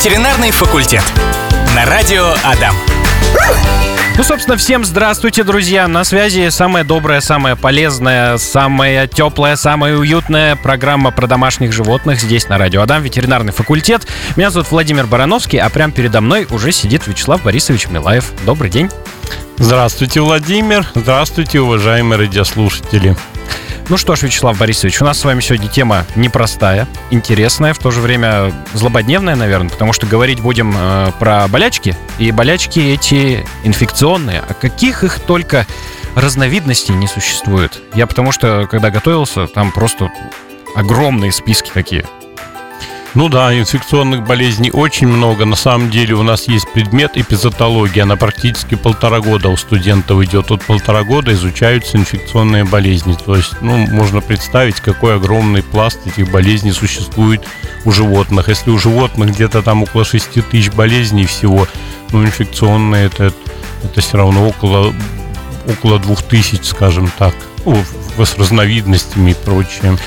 Ветеринарный 0.00 0.50
факультет. 0.50 1.02
На 1.76 1.84
радио 1.84 2.32
Адам. 2.42 2.74
Ну, 4.16 4.22
собственно, 4.22 4.56
всем 4.56 4.82
здравствуйте, 4.82 5.44
друзья. 5.44 5.86
На 5.88 6.04
связи 6.04 6.48
самая 6.48 6.84
добрая, 6.84 7.20
самая 7.20 7.54
полезная, 7.54 8.38
самая 8.38 9.06
теплая, 9.06 9.56
самая 9.56 9.98
уютная 9.98 10.56
программа 10.56 11.10
про 11.10 11.26
домашних 11.26 11.74
животных 11.74 12.18
здесь 12.18 12.48
на 12.48 12.56
радио 12.56 12.80
Адам, 12.80 13.02
ветеринарный 13.02 13.52
факультет. 13.52 14.06
Меня 14.36 14.48
зовут 14.48 14.70
Владимир 14.70 15.06
Барановский, 15.06 15.58
а 15.58 15.68
прямо 15.68 15.92
передо 15.92 16.22
мной 16.22 16.46
уже 16.48 16.72
сидит 16.72 17.06
Вячеслав 17.06 17.42
Борисович 17.42 17.88
Милаев. 17.88 18.32
Добрый 18.46 18.70
день. 18.70 18.88
Здравствуйте, 19.58 20.22
Владимир. 20.22 20.86
Здравствуйте, 20.94 21.60
уважаемые 21.60 22.20
радиослушатели. 22.20 23.18
Ну 23.90 23.96
что 23.96 24.14
ж, 24.14 24.22
Вячеслав 24.22 24.56
Борисович, 24.56 25.02
у 25.02 25.04
нас 25.04 25.18
с 25.18 25.24
вами 25.24 25.40
сегодня 25.40 25.66
тема 25.66 26.06
непростая, 26.14 26.86
интересная, 27.10 27.74
в 27.74 27.80
то 27.80 27.90
же 27.90 28.00
время 28.00 28.52
злободневная, 28.72 29.34
наверное, 29.34 29.68
потому 29.68 29.92
что 29.92 30.06
говорить 30.06 30.38
будем 30.38 30.72
э, 30.76 31.10
про 31.18 31.48
болячки, 31.48 31.96
и 32.20 32.30
болячки 32.30 32.78
эти 32.78 33.44
инфекционные. 33.64 34.44
А 34.48 34.54
каких 34.54 35.02
их 35.02 35.18
только 35.18 35.66
разновидностей 36.14 36.94
не 36.94 37.08
существует. 37.08 37.82
Я 37.92 38.06
потому 38.06 38.30
что, 38.30 38.68
когда 38.70 38.90
готовился, 38.90 39.48
там 39.48 39.72
просто 39.72 40.08
огромные 40.76 41.32
списки 41.32 41.72
такие. 41.74 42.04
Ну 43.14 43.28
да, 43.28 43.58
инфекционных 43.58 44.24
болезней 44.24 44.70
очень 44.70 45.08
много. 45.08 45.44
На 45.44 45.56
самом 45.56 45.90
деле 45.90 46.14
у 46.14 46.22
нас 46.22 46.46
есть 46.46 46.72
предмет 46.72 47.16
эпизотология. 47.16 48.04
Она 48.04 48.14
практически 48.14 48.76
полтора 48.76 49.20
года 49.20 49.48
у 49.48 49.56
студентов 49.56 50.22
идет. 50.22 50.50
Вот 50.50 50.62
полтора 50.62 51.02
года 51.02 51.32
изучаются 51.32 51.96
инфекционные 51.96 52.62
болезни. 52.62 53.14
То 53.14 53.34
есть, 53.34 53.60
ну, 53.62 53.78
можно 53.88 54.20
представить, 54.20 54.80
какой 54.80 55.16
огромный 55.16 55.64
пласт 55.64 55.98
этих 56.06 56.30
болезней 56.30 56.70
существует 56.70 57.44
у 57.84 57.90
животных. 57.90 58.48
Если 58.48 58.70
у 58.70 58.78
животных 58.78 59.30
где-то 59.30 59.62
там 59.62 59.82
около 59.82 60.04
6 60.04 60.48
тысяч 60.48 60.70
болезней 60.70 61.26
всего, 61.26 61.66
ну, 62.12 62.24
инфекционные 62.24 63.06
это, 63.06 63.32
это 63.82 64.00
все 64.00 64.18
равно 64.18 64.46
около, 64.46 64.94
около 65.66 65.98
2000, 65.98 66.62
скажем 66.62 67.10
так. 67.18 67.34
Ну, 67.64 67.76
с 68.18 68.38
разновидностями 68.38 69.32
и 69.32 69.34
прочее. 69.34 69.98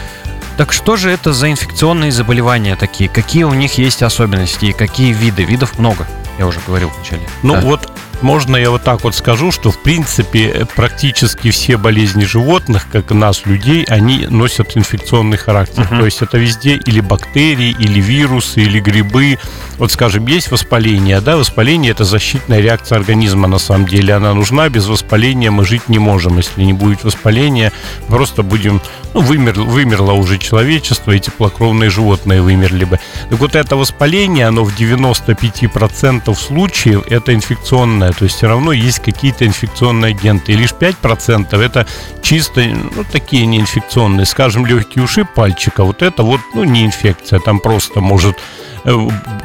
Так 0.58 0.72
что 0.72 0.96
же 0.96 1.10
это 1.10 1.34
за 1.34 1.50
инфекционные 1.52 2.12
заболевания 2.12 2.76
такие? 2.76 3.10
Какие 3.10 3.44
у 3.44 3.54
них 3.54 3.78
есть 3.78 4.04
особенности 4.04 4.66
и 4.66 4.74
какие 4.74 5.12
виды? 5.14 5.44
Видов 5.44 5.80
много, 5.80 6.08
я 6.38 6.46
уже 6.46 6.60
говорил 6.66 6.90
вначале. 6.96 7.24
Ну 7.42 7.54
да. 7.54 7.62
вот 7.62 7.93
можно 8.24 8.56
я 8.56 8.72
вот 8.72 8.84
так 8.84 9.04
вот 9.04 9.14
скажу, 9.16 9.52
что 9.52 9.70
в 9.70 9.84
принципе 9.84 10.66
практически 10.76 11.52
все 11.52 11.78
болезни 11.78 12.24
животных, 12.24 12.88
как 12.92 13.12
и 13.12 13.14
нас, 13.14 13.46
людей, 13.46 13.84
они 13.84 14.26
носят 14.30 14.76
инфекционный 14.78 15.38
характер. 15.38 15.84
Uh-huh. 15.84 16.00
То 16.00 16.06
есть 16.06 16.22
это 16.22 16.38
везде 16.38 16.76
или 16.76 17.02
бактерии, 17.02 17.76
или 17.78 18.00
вирусы, 18.00 18.62
или 18.62 18.80
грибы. 18.80 19.38
Вот 19.78 19.92
скажем, 19.92 20.26
есть 20.28 20.52
воспаление, 20.52 21.20
да, 21.22 21.36
воспаление 21.36 21.92
это 21.92 22.06
защитная 22.06 22.62
реакция 22.62 22.98
организма 22.98 23.48
на 23.48 23.60
самом 23.60 23.88
деле. 23.88 24.14
Она 24.14 24.34
нужна, 24.34 24.70
без 24.70 24.88
воспаления 24.88 25.52
мы 25.52 25.66
жить 25.66 25.90
не 25.90 26.00
можем. 26.00 26.38
Если 26.38 26.64
не 26.64 26.74
будет 26.74 27.04
воспаления, 27.04 27.74
просто 28.08 28.44
будем, 28.44 28.82
ну, 29.14 29.22
вымер, 29.22 29.60
вымерло 29.60 30.14
уже 30.14 30.38
человечество, 30.38 31.12
и 31.12 31.20
теплокровные 31.20 31.90
животные 31.90 32.42
вымерли 32.42 32.86
бы. 32.86 33.00
Так 33.30 33.40
вот 33.40 33.56
это 33.56 33.76
воспаление, 33.76 34.48
оно 34.48 34.64
в 34.64 34.74
95% 34.74 36.34
случаев 36.36 37.04
это 37.10 37.34
инфекционное 37.34 38.13
то 38.14 38.26
есть 38.26 38.38
все 38.38 38.48
равно 38.48 38.72
есть 38.72 39.00
какие-то 39.00 39.46
инфекционные 39.46 40.12
агенты. 40.12 40.54
И 40.54 40.56
лишь 40.56 40.72
5% 40.72 41.60
это 41.60 41.88
чисто, 42.22 42.62
ну, 42.62 43.04
такие 43.12 43.46
неинфекционные. 43.46 44.26
Скажем, 44.26 44.66
легкий 44.66 45.02
ушиб 45.02 45.28
пальчика, 45.34 45.84
вот 45.84 46.02
это 46.02 46.24
вот, 46.24 46.42
ну, 46.54 46.64
не 46.64 46.86
инфекция, 46.86 47.40
там 47.40 47.60
просто 47.60 48.00
может 48.00 48.38
э, 48.86 48.96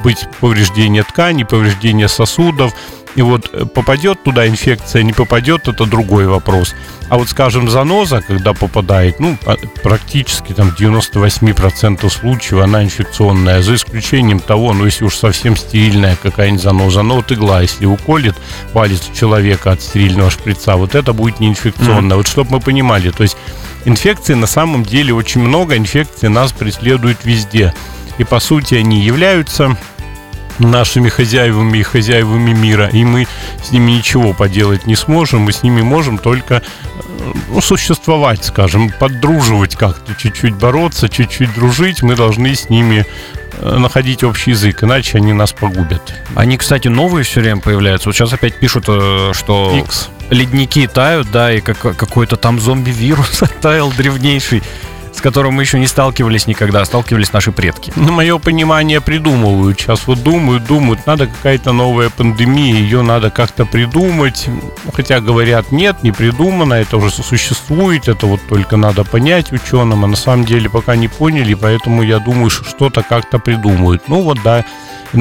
быть 0.03 0.27
повреждение 0.41 1.03
тканей, 1.03 1.45
повреждение 1.45 2.09
сосудов, 2.09 2.75
и 3.17 3.23
вот 3.23 3.51
э, 3.53 3.65
попадет 3.65 4.23
туда 4.23 4.47
инфекция, 4.47 5.03
не 5.03 5.13
попадет, 5.13 5.69
это 5.69 5.87
другой 5.87 6.27
вопрос. 6.27 6.75
А 7.09 7.17
вот, 7.17 7.29
скажем, 7.29 7.71
заноза, 7.71 8.21
когда 8.21 8.53
попадает, 8.53 9.19
ну, 9.19 9.39
практически 9.83 10.53
там 10.53 10.75
98% 10.79 12.09
случаев 12.11 12.63
она 12.63 12.85
инфекционная, 12.85 13.63
за 13.63 13.77
исключением 13.77 14.41
того, 14.41 14.75
ну, 14.75 14.85
если 14.85 15.05
уж 15.05 15.17
совсем 15.17 15.57
стерильная 15.57 16.17
какая-нибудь 16.23 16.63
заноза, 16.63 17.03
но 17.03 17.17
вот 17.17 17.33
игла, 17.33 17.63
если 17.63 17.87
уколет 17.87 18.37
палец 18.75 19.09
человека 19.19 19.73
от 19.73 19.81
стерильного 19.81 20.31
шприца, 20.31 20.77
вот 20.77 20.95
это 20.95 21.15
будет 21.15 21.41
не 21.41 21.49
инфекционная. 21.49 22.13
Mm-hmm. 22.13 22.17
Вот 22.17 22.29
чтобы 22.29 22.53
мы 22.53 22.61
понимали, 22.61 23.11
то 23.11 23.23
есть 23.23 23.37
инфекции 23.87 24.35
на 24.35 24.47
самом 24.47 24.85
деле 24.85 25.15
очень 25.15 25.41
много, 25.41 25.77
инфекции 25.77 26.29
нас 26.29 26.53
преследуют 26.53 27.25
везде. 27.25 27.75
И 28.19 28.25
по 28.25 28.41
сути 28.41 28.75
они 28.75 29.01
являются 29.01 29.77
нашими 30.59 31.09
хозяевами 31.09 31.79
и 31.79 31.83
хозяевами 31.83 32.53
мира, 32.53 32.89
и 32.89 33.05
мы 33.05 33.27
с 33.63 33.71
ними 33.71 33.93
ничего 33.93 34.33
поделать 34.33 34.87
не 34.87 34.97
сможем, 34.97 35.43
мы 35.43 35.53
с 35.53 35.63
ними 35.63 35.83
можем 35.83 36.19
только 36.19 36.55
э, 36.55 37.33
ну, 37.49 37.61
существовать, 37.61 38.45
скажем, 38.45 38.91
поддруживать 38.99 39.77
как-то, 39.77 40.15
чуть-чуть 40.15 40.55
бороться, 40.55 41.09
чуть-чуть 41.09 41.55
дружить, 41.55 42.03
мы 42.03 42.17
должны 42.17 42.55
с 42.55 42.69
ними 42.69 43.07
э, 43.59 43.79
находить 43.79 44.25
общий 44.25 44.51
язык, 44.51 44.83
иначе 44.85 45.19
они 45.19 45.33
нас 45.33 45.53
погубят. 45.53 46.15
Они, 46.35 46.57
кстати, 46.57 46.89
новые 46.89 47.25
все 47.25 47.41
время 47.41 47.61
появляются. 47.61 48.09
Вот 48.09 48.17
сейчас 48.17 48.33
опять 48.33 48.59
пишут, 48.59 48.85
э, 48.89 49.33
что 49.35 49.77
X. 49.85 50.09
ледники 50.31 50.87
тают, 50.87 51.31
да, 51.31 51.53
и 51.53 51.61
как, 51.61 51.79
какой-то 51.79 52.37
там 52.37 52.61
зомби-вирус 52.61 53.43
оттаял 53.43 53.93
древнейший 53.93 54.63
с 55.19 55.21
которым 55.21 55.55
мы 55.55 55.63
еще 55.63 55.81
не 55.81 55.89
сталкивались 55.89 56.47
никогда, 56.47 56.81
а 56.81 56.85
сталкивались 56.85 57.33
наши 57.33 57.51
предки. 57.51 57.93
На 57.97 58.13
мое 58.13 58.39
понимание, 58.39 59.01
придумывают. 59.01 59.81
Сейчас 59.81 60.07
вот 60.07 60.23
думают, 60.23 60.65
думают, 60.65 61.07
надо 61.07 61.27
какая-то 61.27 61.73
новая 61.73 62.09
пандемия, 62.09 62.77
ее 62.77 63.03
надо 63.03 63.31
как-то 63.31 63.67
придумать. 63.67 64.49
Хотя 64.95 65.21
говорят, 65.21 65.73
нет, 65.73 66.05
не 66.05 66.13
придумано, 66.13 66.75
это 66.75 66.99
уже 66.99 67.11
существует, 67.11 68.07
это 68.07 68.27
вот 68.27 68.41
только 68.49 68.77
надо 68.77 69.03
понять 69.03 69.51
ученым, 69.51 70.05
а 70.05 70.07
на 70.07 70.17
самом 70.17 70.45
деле 70.45 70.71
пока 70.71 70.95
не 70.95 71.09
поняли, 71.09 71.55
поэтому 71.55 72.05
я 72.05 72.21
думаю, 72.21 72.49
что 72.49 72.65
что-то 72.65 73.03
как-то 73.03 73.41
придумают. 73.41 74.05
Ну 74.07 74.23
вот 74.23 74.39
да, 74.45 74.65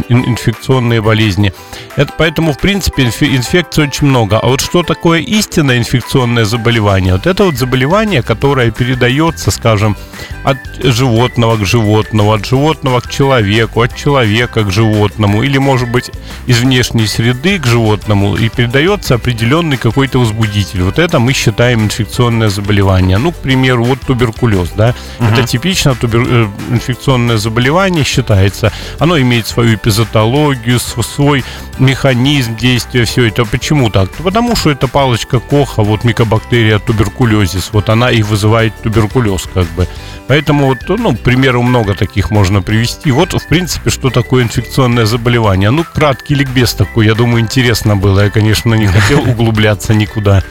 инфекционные 0.09 1.01
болезни. 1.01 1.53
Это 1.95 2.13
поэтому, 2.17 2.53
в 2.53 2.59
принципе, 2.59 3.03
инфекций 3.05 3.85
очень 3.85 4.07
много. 4.07 4.39
А 4.39 4.47
вот 4.47 4.61
что 4.61 4.83
такое 4.83 5.19
истинное 5.19 5.77
инфекционное 5.77 6.45
заболевание? 6.45 7.13
Вот 7.13 7.27
это 7.27 7.43
вот 7.45 7.55
заболевание, 7.55 8.21
которое 8.21 8.71
передается, 8.71 9.51
скажем, 9.51 9.95
от 10.43 10.57
животного 10.81 11.57
к 11.57 11.65
животному, 11.65 12.33
от 12.33 12.45
животного 12.45 13.01
к 13.01 13.09
человеку, 13.09 13.81
от 13.81 13.95
человека 13.95 14.63
к 14.63 14.71
животному, 14.71 15.43
или, 15.43 15.57
может 15.57 15.89
быть, 15.89 16.11
из 16.45 16.59
внешней 16.59 17.07
среды 17.07 17.59
к 17.59 17.65
животному, 17.65 18.35
и 18.35 18.49
передается 18.49 19.15
определенный 19.15 19.77
какой-то 19.77 20.19
возбудитель. 20.19 20.83
Вот 20.83 20.99
это 20.99 21.19
мы 21.19 21.33
считаем 21.33 21.83
инфекционное 21.83 22.49
заболевание. 22.49 23.17
Ну, 23.17 23.31
к 23.31 23.37
примеру, 23.37 23.83
вот 23.83 23.99
туберкулез, 24.01 24.69
да, 24.75 24.95
угу. 25.19 25.29
это 25.29 25.47
типично 25.47 25.95
тубер... 25.95 26.25
Э, 26.27 26.47
инфекционное 26.71 27.37
заболевание 27.37 28.03
считается. 28.03 28.71
Оно 28.99 29.19
имеет 29.19 29.47
свою 29.47 29.76
эпизотологию, 29.77 30.79
свой 30.79 31.43
механизм 31.79 32.55
действия, 32.55 33.05
все 33.05 33.27
это. 33.27 33.45
Почему 33.45 33.89
так? 33.89 34.09
Потому 34.11 34.55
что 34.55 34.71
это 34.71 34.87
палочка 34.87 35.39
Коха, 35.39 35.83
вот 35.83 36.03
микобактерия 36.03 36.79
туберкулезис, 36.79 37.69
вот 37.71 37.89
она 37.89 38.11
и 38.11 38.21
вызывает 38.21 38.73
туберкулез, 38.81 39.43
как 39.53 39.67
бы. 39.67 39.87
Поэтому 40.27 40.65
вот, 40.65 40.79
ну, 40.89 41.15
примеру 41.15 41.61
много 41.61 41.93
таких 41.93 42.31
можно 42.31 42.61
привести. 42.61 43.11
Вот, 43.11 43.33
в 43.33 43.47
принципе, 43.47 43.89
что 43.89 44.09
такое 44.09 44.43
инфекционное 44.43 45.05
заболевание. 45.05 45.69
Ну, 45.69 45.83
краткий 45.83 46.35
ликбез 46.35 46.73
такой, 46.73 47.05
я 47.05 47.13
думаю, 47.13 47.41
интересно 47.41 47.95
было. 47.95 48.25
Я, 48.25 48.29
конечно, 48.29 48.73
не 48.73 48.87
хотел 48.87 49.21
углубляться 49.21 49.93
никуда 49.93 50.43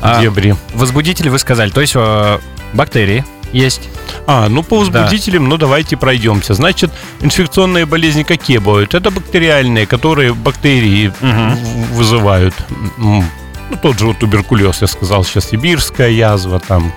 в 0.00 0.20
дебри. 0.20 0.50
А, 0.50 0.76
возбудители 0.76 1.28
вы 1.28 1.38
сказали, 1.38 1.70
то 1.70 1.80
есть 1.80 1.94
э, 1.96 2.38
бактерии, 2.72 3.24
есть. 3.52 3.88
А, 4.26 4.48
ну 4.48 4.62
по 4.62 4.78
возбудителям, 4.78 5.44
да. 5.44 5.50
ну 5.50 5.56
давайте 5.56 5.96
пройдемся. 5.96 6.54
Значит, 6.54 6.90
инфекционные 7.20 7.86
болезни 7.86 8.22
какие 8.22 8.58
бывают? 8.58 8.94
Это 8.94 9.10
бактериальные, 9.10 9.86
которые 9.86 10.34
бактерии 10.34 11.08
угу. 11.08 11.94
вызывают. 11.94 12.54
Ну, 12.96 13.24
тот 13.82 13.98
же 13.98 14.06
вот 14.06 14.18
туберкулез, 14.18 14.80
я 14.80 14.86
сказал, 14.86 15.24
сейчас 15.24 15.50
сибирская 15.50 16.10
язва, 16.10 16.58
там 16.58 16.92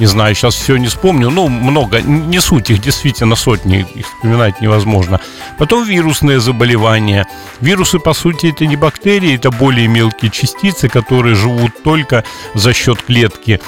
не 0.00 0.06
знаю, 0.06 0.34
сейчас 0.34 0.54
все 0.54 0.76
не 0.78 0.86
вспомню, 0.88 1.30
ну, 1.30 1.48
много, 1.48 2.00
не 2.00 2.40
суть, 2.40 2.70
их 2.70 2.80
действительно 2.80 3.36
сотни, 3.36 3.86
их 3.94 4.06
вспоминать 4.06 4.60
невозможно. 4.60 5.20
Потом 5.58 5.84
вирусные 5.84 6.40
заболевания. 6.40 7.26
Вирусы, 7.60 7.98
по 7.98 8.14
сути, 8.14 8.46
это 8.46 8.66
не 8.66 8.76
бактерии, 8.76 9.34
это 9.34 9.50
более 9.50 9.88
мелкие 9.88 10.30
частицы, 10.30 10.88
которые 10.88 11.34
живут 11.34 11.82
только 11.82 12.24
за 12.54 12.72
счет 12.72 13.02
клетки 13.02 13.60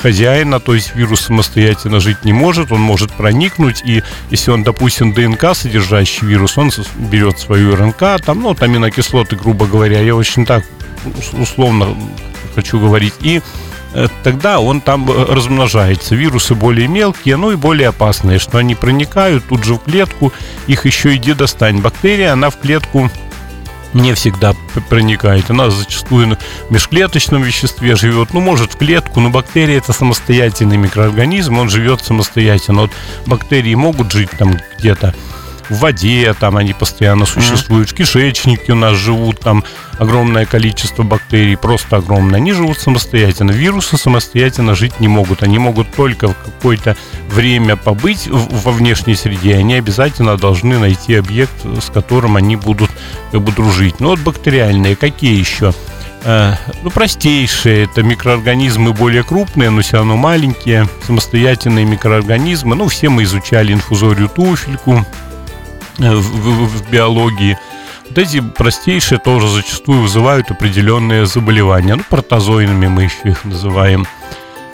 хозяина, 0.00 0.60
то 0.60 0.74
есть 0.74 0.94
вирус 0.94 1.22
самостоятельно 1.22 2.00
жить 2.00 2.24
не 2.24 2.32
может, 2.32 2.72
он 2.72 2.80
может 2.80 3.12
проникнуть, 3.12 3.82
и 3.84 4.02
если 4.30 4.50
он, 4.50 4.62
допустим, 4.62 5.12
ДНК 5.12 5.54
содержащий 5.54 6.26
вирус, 6.26 6.56
он 6.56 6.70
берет 6.96 7.38
свою 7.38 7.76
РНК, 7.76 8.24
там, 8.24 8.40
ну, 8.40 8.56
аминокислоты, 8.58 9.36
грубо 9.36 9.66
говоря, 9.66 10.00
я 10.00 10.14
очень 10.14 10.46
так 10.46 10.64
условно 11.32 11.94
хочу 12.54 12.80
говорить, 12.80 13.14
и 13.20 13.42
тогда 14.22 14.60
он 14.60 14.80
там 14.80 15.10
э, 15.10 15.24
размножается. 15.32 16.14
Вирусы 16.14 16.54
более 16.54 16.88
мелкие, 16.88 17.36
ну 17.36 17.52
и 17.52 17.56
более 17.56 17.88
опасные, 17.88 18.38
что 18.38 18.58
они 18.58 18.74
проникают 18.74 19.44
тут 19.48 19.64
же 19.64 19.74
в 19.74 19.78
клетку, 19.78 20.32
их 20.66 20.86
еще 20.86 21.16
иди 21.16 21.32
достань. 21.32 21.80
Бактерия, 21.80 22.32
она 22.32 22.50
в 22.50 22.58
клетку 22.58 23.10
не 23.94 24.14
всегда 24.14 24.54
проникает. 24.88 25.50
Она 25.50 25.70
зачастую 25.70 26.36
в 26.68 26.72
межклеточном 26.72 27.42
веществе 27.42 27.96
живет, 27.96 28.34
ну, 28.34 28.40
может, 28.40 28.74
в 28.74 28.76
клетку, 28.76 29.20
но 29.20 29.30
бактерия 29.30 29.78
это 29.78 29.92
самостоятельный 29.92 30.76
микроорганизм, 30.76 31.58
он 31.58 31.68
живет 31.68 32.04
самостоятельно. 32.04 32.82
Вот 32.82 32.90
бактерии 33.26 33.74
могут 33.74 34.12
жить 34.12 34.30
там 34.38 34.58
где-то 34.78 35.14
в 35.68 35.78
воде, 35.78 36.34
там 36.38 36.56
они 36.56 36.72
постоянно 36.72 37.26
существуют, 37.26 37.90
в 37.90 37.94
кишечнике 37.94 38.72
у 38.72 38.76
нас 38.76 38.96
живут 38.96 39.40
там 39.40 39.64
огромное 39.98 40.46
количество 40.46 41.02
бактерий, 41.02 41.56
просто 41.56 41.96
огромное. 41.96 42.36
Они 42.36 42.52
живут 42.52 42.78
самостоятельно. 42.78 43.50
Вирусы 43.50 43.96
самостоятельно 43.98 44.74
жить 44.74 45.00
не 45.00 45.08
могут. 45.08 45.42
Они 45.42 45.58
могут 45.58 45.92
только 45.92 46.28
в 46.28 46.34
какое-то 46.34 46.96
время 47.28 47.76
побыть 47.76 48.28
во 48.28 48.72
внешней 48.72 49.16
среде. 49.16 49.56
Они 49.56 49.74
обязательно 49.74 50.36
должны 50.36 50.78
найти 50.78 51.14
объект, 51.16 51.54
с 51.80 51.90
которым 51.90 52.36
они 52.36 52.56
будут 52.56 52.90
как 53.32 53.42
бы 53.42 53.52
дружить. 53.52 54.00
Ну 54.00 54.08
вот 54.08 54.20
бактериальные, 54.20 54.96
какие 54.96 55.38
еще? 55.38 55.74
Э, 56.24 56.54
ну, 56.82 56.90
простейшие, 56.90 57.84
это 57.84 58.02
микроорганизмы 58.02 58.92
более 58.92 59.22
крупные, 59.22 59.70
но 59.70 59.82
все 59.82 59.98
равно 59.98 60.16
маленькие, 60.16 60.88
самостоятельные 61.06 61.84
микроорганизмы. 61.84 62.74
Ну, 62.74 62.88
все 62.88 63.08
мы 63.08 63.22
изучали 63.22 63.72
инфузорию 63.72 64.28
туфельку, 64.28 65.04
в, 65.98 66.20
в, 66.20 66.66
в 66.68 66.90
биологии. 66.90 67.58
Вот 68.08 68.18
эти 68.18 68.40
простейшие 68.40 69.18
тоже 69.18 69.48
зачастую 69.48 70.02
вызывают 70.02 70.50
определенные 70.50 71.26
заболевания. 71.26 71.96
Ну, 71.96 72.02
протозоидными 72.08 72.86
мы 72.86 73.04
еще 73.04 73.30
их 73.30 73.44
называем. 73.44 74.06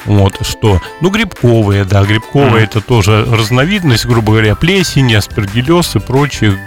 Вот 0.05 0.47
что. 0.47 0.83
Ну, 1.01 1.11
грибковые, 1.11 1.85
да, 1.85 2.05
грибковые 2.05 2.65
mm. 2.65 2.69
это 2.69 2.81
тоже 2.83 3.25
разновидность, 3.25 4.05
грубо 4.05 4.33
говоря, 4.33 4.55
плесень, 4.55 5.15
аспергиллез 5.15 5.97
и 5.97 5.99
прочие 5.99 6.59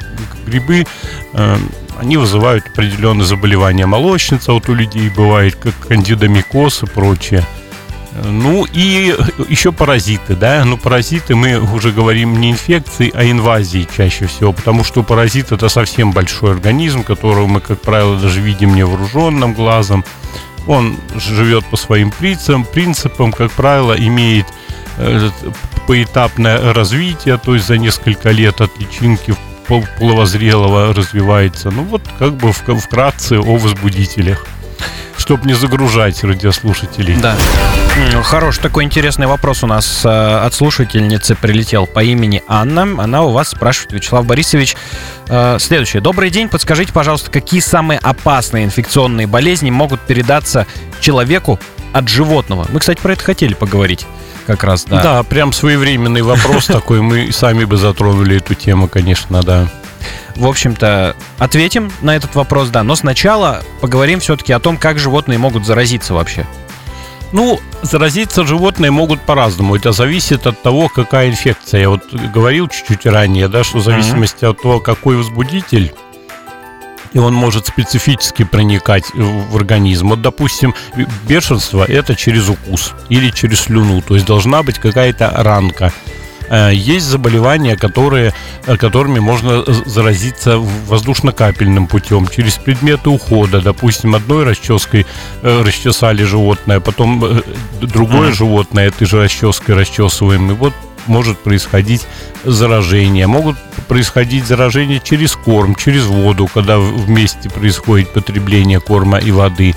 грибы. 0.45 0.85
Э, 1.33 1.57
они 1.99 2.17
вызывают 2.17 2.65
определенные 2.67 3.25
заболевания. 3.25 3.85
Молочница 3.85 4.53
вот 4.53 4.67
у 4.69 4.73
людей 4.73 5.09
бывает, 5.09 5.55
как 5.55 5.73
кандидомикоз 5.87 6.83
и 6.83 6.85
прочее. 6.87 7.43
Ну 8.23 8.65
и 8.73 9.15
еще 9.47 9.71
паразиты, 9.71 10.35
да. 10.35 10.63
Ну, 10.65 10.77
паразиты 10.77 11.35
мы 11.35 11.59
уже 11.59 11.91
говорим 11.91 12.39
не 12.39 12.51
инфекции, 12.51 13.11
а 13.13 13.23
инвазии 13.23 13.87
чаще 13.95 14.27
всего, 14.27 14.53
потому 14.53 14.83
что 14.83 15.03
паразит 15.03 15.51
это 15.51 15.69
совсем 15.69 16.11
большой 16.11 16.51
организм, 16.51 17.03
которого 17.03 17.47
мы, 17.47 17.61
как 17.61 17.81
правило, 17.81 18.17
даже 18.17 18.41
видим 18.41 18.75
невооруженным 18.75 19.53
глазом. 19.53 20.03
Он 20.67 20.97
живет 21.15 21.65
по 21.65 21.77
своим 21.77 22.11
принципам, 22.11 22.65
принципам 22.65 23.31
как 23.31 23.51
правило, 23.51 23.93
имеет 23.93 24.47
э, 24.97 25.29
поэтапное 25.87 26.73
развитие, 26.73 27.37
то 27.37 27.53
есть 27.53 27.67
за 27.67 27.77
несколько 27.77 28.31
лет 28.31 28.59
от 28.61 28.77
личинки 28.79 29.35
половозрелого 29.67 30.93
развивается. 30.93 31.71
Ну 31.71 31.83
вот 31.83 32.01
как 32.19 32.33
бы 32.33 32.51
вкратце 32.51 33.37
о 33.37 33.57
возбудителях 33.57 34.45
чтобы 35.17 35.45
не 35.45 35.53
загружать 35.53 36.23
радиослушателей. 36.23 37.17
Да. 37.17 37.35
Хороший 38.23 38.61
такой 38.61 38.83
интересный 38.83 39.27
вопрос 39.27 39.63
у 39.63 39.67
нас 39.67 40.01
э, 40.05 40.09
от 40.09 40.53
слушательницы 40.53 41.35
прилетел 41.35 41.85
по 41.85 42.03
имени 42.03 42.43
Анна. 42.47 42.83
Она 43.03 43.23
у 43.23 43.31
вас 43.31 43.49
спрашивает, 43.49 43.93
Вячеслав 43.93 44.25
Борисович, 44.25 44.75
э, 45.27 45.57
следующее. 45.59 46.01
Добрый 46.01 46.29
день, 46.29 46.47
подскажите, 46.47 46.93
пожалуйста, 46.93 47.31
какие 47.31 47.59
самые 47.59 47.99
опасные 47.99 48.65
инфекционные 48.65 49.27
болезни 49.27 49.69
могут 49.69 49.99
передаться 50.01 50.67
человеку 51.01 51.59
от 51.93 52.07
животного? 52.07 52.65
Мы, 52.69 52.79
кстати, 52.79 52.99
про 53.01 53.13
это 53.13 53.23
хотели 53.23 53.53
поговорить 53.53 54.05
как 54.45 54.63
раз, 54.63 54.85
да. 54.85 55.03
Да, 55.03 55.23
прям 55.23 55.51
своевременный 55.51 56.21
вопрос 56.21 56.67
такой. 56.67 57.01
Мы 57.01 57.31
сами 57.33 57.65
бы 57.65 57.75
затронули 57.75 58.37
эту 58.37 58.53
тему, 58.53 58.87
конечно, 58.87 59.43
да 59.43 59.67
в 60.35 60.45
общем-то, 60.45 61.15
ответим 61.37 61.91
на 62.01 62.15
этот 62.15 62.35
вопрос, 62.35 62.69
да. 62.69 62.83
Но 62.83 62.95
сначала 62.95 63.63
поговорим 63.81 64.19
все-таки 64.19 64.53
о 64.53 64.59
том, 64.59 64.77
как 64.77 64.99
животные 64.99 65.37
могут 65.37 65.65
заразиться 65.65 66.13
вообще. 66.13 66.45
Ну, 67.33 67.59
заразиться 67.81 68.45
животные 68.45 68.91
могут 68.91 69.21
по-разному. 69.21 69.75
Это 69.75 69.91
зависит 69.91 70.47
от 70.47 70.61
того, 70.61 70.87
какая 70.87 71.29
инфекция. 71.29 71.81
Я 71.81 71.89
вот 71.89 72.13
говорил 72.13 72.69
чуть-чуть 72.69 73.05
ранее, 73.05 73.47
да, 73.47 73.63
что 73.63 73.79
в 73.79 73.83
зависимости 73.83 74.43
mm-hmm. 74.43 74.51
от 74.51 74.61
того, 74.61 74.79
какой 74.79 75.17
возбудитель, 75.17 75.93
и 77.13 77.19
он 77.19 77.33
может 77.33 77.67
специфически 77.67 78.43
проникать 78.43 79.05
в 79.13 79.55
организм. 79.55 80.09
Вот, 80.09 80.21
допустим, 80.21 80.73
бешенство– 81.27 81.83
это 81.87 82.15
через 82.15 82.47
укус 82.47 82.93
или 83.09 83.29
через 83.29 83.61
слюну, 83.61 84.01
то 84.01 84.15
есть 84.15 84.25
должна 84.25 84.63
быть 84.63 84.79
какая-то 84.79 85.33
ранка– 85.35 85.91
есть 86.49 87.05
заболевания, 87.05 87.75
которые, 87.75 88.33
э, 88.65 88.77
которыми 88.77 89.19
можно 89.19 89.63
заразиться 89.85 90.57
воздушно-капельным 90.57 91.87
путем, 91.87 92.27
через 92.27 92.55
предметы 92.55 93.09
ухода. 93.09 93.61
Допустим, 93.61 94.15
одной 94.15 94.43
расческой 94.43 95.05
э, 95.41 95.63
расчесали 95.63 96.23
животное, 96.23 96.79
потом 96.79 97.43
другое 97.81 98.29
mm. 98.31 98.35
животное 98.35 98.87
этой 98.87 99.05
же 99.05 99.21
расческой 99.21 99.75
расчесываем. 99.75 100.51
И 100.51 100.53
вот 100.53 100.73
может 101.07 101.37
происходить 101.39 102.05
заражение. 102.43 103.27
Могут 103.27 103.57
происходить 103.87 104.45
заражения 104.45 104.99
через 104.99 105.35
корм, 105.35 105.75
через 105.75 106.05
воду, 106.05 106.49
когда 106.53 106.77
вместе 106.79 107.49
происходит 107.49 108.13
потребление 108.13 108.79
корма 108.79 109.17
и 109.17 109.31
воды. 109.31 109.75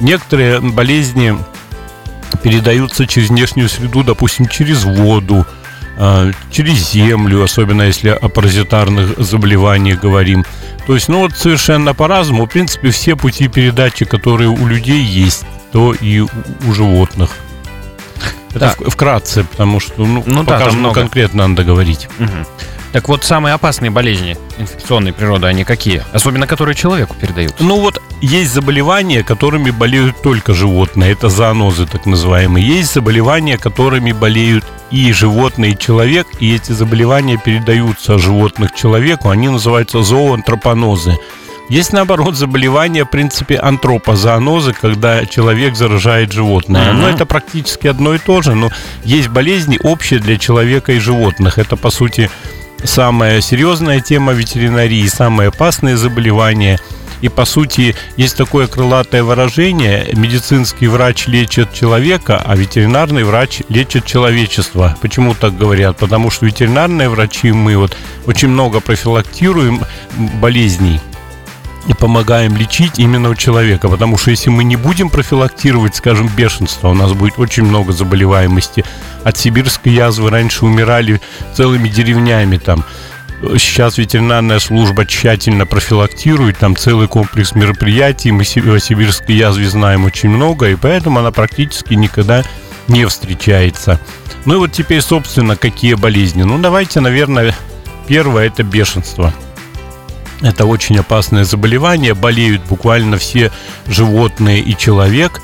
Некоторые 0.00 0.60
болезни 0.60 1.36
передаются 2.42 3.06
через 3.06 3.28
внешнюю 3.28 3.68
среду, 3.68 4.02
допустим, 4.02 4.46
через 4.46 4.84
воду, 4.84 5.46
через 6.50 6.92
землю, 6.92 7.42
особенно 7.42 7.82
если 7.82 8.10
о 8.10 8.28
паразитарных 8.28 9.18
заболеваниях 9.18 10.00
говорим. 10.00 10.44
То 10.86 10.94
есть, 10.94 11.08
ну 11.08 11.20
вот 11.20 11.32
совершенно 11.36 11.94
по-разному. 11.94 12.46
В 12.46 12.50
принципе, 12.50 12.90
все 12.90 13.16
пути 13.16 13.48
передачи, 13.48 14.04
которые 14.04 14.48
у 14.48 14.66
людей 14.66 15.02
есть, 15.02 15.44
то 15.72 15.94
и 15.94 16.20
у 16.20 16.72
животных. 16.72 17.30
Это 18.50 18.74
да. 18.78 18.90
вкратце, 18.90 19.44
потому 19.44 19.80
что 19.80 20.06
ну, 20.06 20.22
ну 20.24 20.44
пока 20.44 20.66
да, 20.66 20.72
много. 20.72 21.00
конкретно 21.00 21.46
надо 21.46 21.64
говорить. 21.64 22.08
Угу. 22.18 22.46
Так 22.92 23.08
вот, 23.08 23.24
самые 23.24 23.54
опасные 23.54 23.90
болезни 23.90 24.36
инфекционной 24.58 25.12
природы, 25.12 25.46
они 25.46 25.64
какие? 25.64 26.02
Особенно, 26.12 26.46
которые 26.46 26.74
человеку 26.74 27.14
передают. 27.20 27.54
Ну 27.60 27.80
вот, 27.80 28.00
есть 28.22 28.52
заболевания, 28.52 29.22
которыми 29.22 29.70
болеют 29.70 30.22
только 30.22 30.54
животные. 30.54 31.12
Это 31.12 31.28
зоонозы, 31.28 31.86
так 31.86 32.06
называемые. 32.06 32.66
Есть 32.66 32.94
заболевания, 32.94 33.58
которыми 33.58 34.12
болеют 34.12 34.64
и 34.90 35.12
животные, 35.12 35.72
и 35.72 35.78
человек. 35.78 36.26
И 36.40 36.54
эти 36.54 36.72
заболевания 36.72 37.36
передаются 37.36 38.18
животных 38.18 38.74
человеку. 38.74 39.28
Они 39.28 39.48
называются 39.48 40.02
зооантропонозы. 40.02 41.16
Есть, 41.68 41.92
наоборот, 41.92 42.36
заболевания, 42.36 43.04
в 43.04 43.10
принципе, 43.10 43.56
антропозоонозы, 43.56 44.72
когда 44.72 45.26
человек 45.26 45.74
заражает 45.74 46.32
животное. 46.32 46.92
Mm-hmm. 46.92 46.96
Но 46.96 47.08
это 47.08 47.26
практически 47.26 47.88
одно 47.88 48.14
и 48.14 48.18
то 48.18 48.40
же, 48.40 48.54
но 48.54 48.70
есть 49.04 49.28
болезни 49.28 49.78
общие 49.82 50.20
для 50.20 50.38
человека 50.38 50.92
и 50.92 51.00
животных. 51.00 51.58
Это, 51.58 51.76
по 51.76 51.90
сути, 51.90 52.30
самая 52.86 53.40
серьезная 53.40 54.00
тема 54.00 54.32
ветеринарии, 54.32 55.06
самые 55.06 55.48
опасные 55.48 55.96
заболевания. 55.96 56.78
И, 57.22 57.28
по 57.28 57.44
сути, 57.44 57.96
есть 58.16 58.36
такое 58.36 58.66
крылатое 58.66 59.22
выражение 59.22 60.08
«медицинский 60.12 60.86
врач 60.86 61.26
лечит 61.26 61.72
человека, 61.72 62.42
а 62.44 62.56
ветеринарный 62.56 63.24
врач 63.24 63.62
лечит 63.68 64.04
человечество». 64.04 64.96
Почему 65.00 65.34
так 65.34 65.56
говорят? 65.56 65.96
Потому 65.96 66.30
что 66.30 66.46
ветеринарные 66.46 67.08
врачи, 67.08 67.52
мы 67.52 67.76
вот 67.76 67.96
очень 68.26 68.48
много 68.48 68.80
профилактируем 68.80 69.82
болезней 70.40 71.00
и 71.88 71.94
помогаем 71.94 72.56
лечить 72.56 72.98
именно 72.98 73.30
у 73.30 73.34
человека. 73.34 73.88
Потому 73.88 74.18
что 74.18 74.30
если 74.30 74.50
мы 74.50 74.64
не 74.64 74.76
будем 74.76 75.08
профилактировать, 75.08 75.96
скажем, 75.96 76.28
бешенство, 76.28 76.88
у 76.88 76.94
нас 76.94 77.12
будет 77.12 77.38
очень 77.38 77.64
много 77.64 77.92
заболеваемости. 77.92 78.84
От 79.24 79.36
сибирской 79.36 79.92
язвы 79.92 80.30
раньше 80.30 80.64
умирали 80.64 81.20
целыми 81.54 81.88
деревнями 81.88 82.58
там. 82.58 82.84
Сейчас 83.58 83.98
ветеринарная 83.98 84.58
служба 84.58 85.04
тщательно 85.04 85.66
профилактирует, 85.66 86.58
там 86.58 86.74
целый 86.74 87.06
комплекс 87.06 87.54
мероприятий, 87.54 88.32
мы 88.32 88.42
о 88.42 88.78
сибирской 88.80 89.34
язве 89.34 89.68
знаем 89.68 90.06
очень 90.06 90.30
много, 90.30 90.70
и 90.70 90.74
поэтому 90.74 91.18
она 91.18 91.32
практически 91.32 91.92
никогда 91.92 92.44
не 92.88 93.04
встречается. 93.04 94.00
Ну 94.46 94.54
и 94.54 94.56
вот 94.56 94.72
теперь, 94.72 95.02
собственно, 95.02 95.54
какие 95.54 95.94
болезни? 95.94 96.44
Ну, 96.44 96.58
давайте, 96.58 97.00
наверное, 97.00 97.54
первое– 98.08 98.46
это 98.46 98.62
бешенство– 98.62 99.34
это 100.42 100.66
очень 100.66 100.98
опасное 100.98 101.44
заболевание. 101.44 102.14
Болеют 102.14 102.62
буквально 102.62 103.18
все 103.18 103.50
животные 103.86 104.60
и 104.60 104.76
человек. 104.76 105.40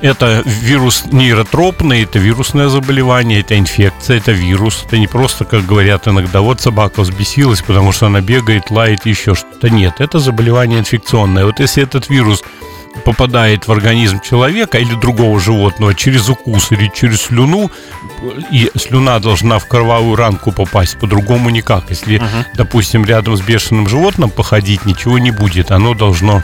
Это 0.00 0.42
вирус 0.44 1.04
нейротропный, 1.12 2.02
это 2.02 2.18
вирусное 2.18 2.68
заболевание, 2.68 3.38
это 3.40 3.56
инфекция, 3.56 4.16
это 4.16 4.32
вирус. 4.32 4.82
Это 4.84 4.98
не 4.98 5.06
просто, 5.06 5.44
как 5.44 5.64
говорят 5.64 6.08
иногда, 6.08 6.40
вот 6.40 6.60
собака 6.60 7.02
взбесилась, 7.02 7.62
потому 7.62 7.92
что 7.92 8.06
она 8.06 8.20
бегает, 8.20 8.72
лает, 8.72 9.06
еще 9.06 9.36
что-то. 9.36 9.70
Нет, 9.70 10.00
это 10.00 10.18
заболевание 10.18 10.80
инфекционное. 10.80 11.44
Вот 11.44 11.60
если 11.60 11.84
этот 11.84 12.08
вирус 12.08 12.42
попадает 13.04 13.66
в 13.66 13.72
организм 13.72 14.20
человека 14.20 14.78
или 14.78 14.94
другого 14.94 15.40
животного 15.40 15.94
через 15.94 16.28
укус 16.28 16.72
или 16.72 16.90
через 16.94 17.22
слюну, 17.22 17.70
и 18.50 18.70
слюна 18.76 19.18
должна 19.18 19.58
в 19.58 19.66
кровавую 19.66 20.16
ранку 20.16 20.52
попасть, 20.52 20.98
по-другому 20.98 21.50
никак. 21.50 21.90
Если, 21.90 22.16
угу. 22.16 22.26
допустим, 22.54 23.04
рядом 23.04 23.36
с 23.36 23.40
бешеным 23.40 23.88
животным 23.88 24.30
походить, 24.30 24.84
ничего 24.84 25.18
не 25.18 25.30
будет. 25.30 25.70
Оно 25.70 25.94
должно 25.94 26.42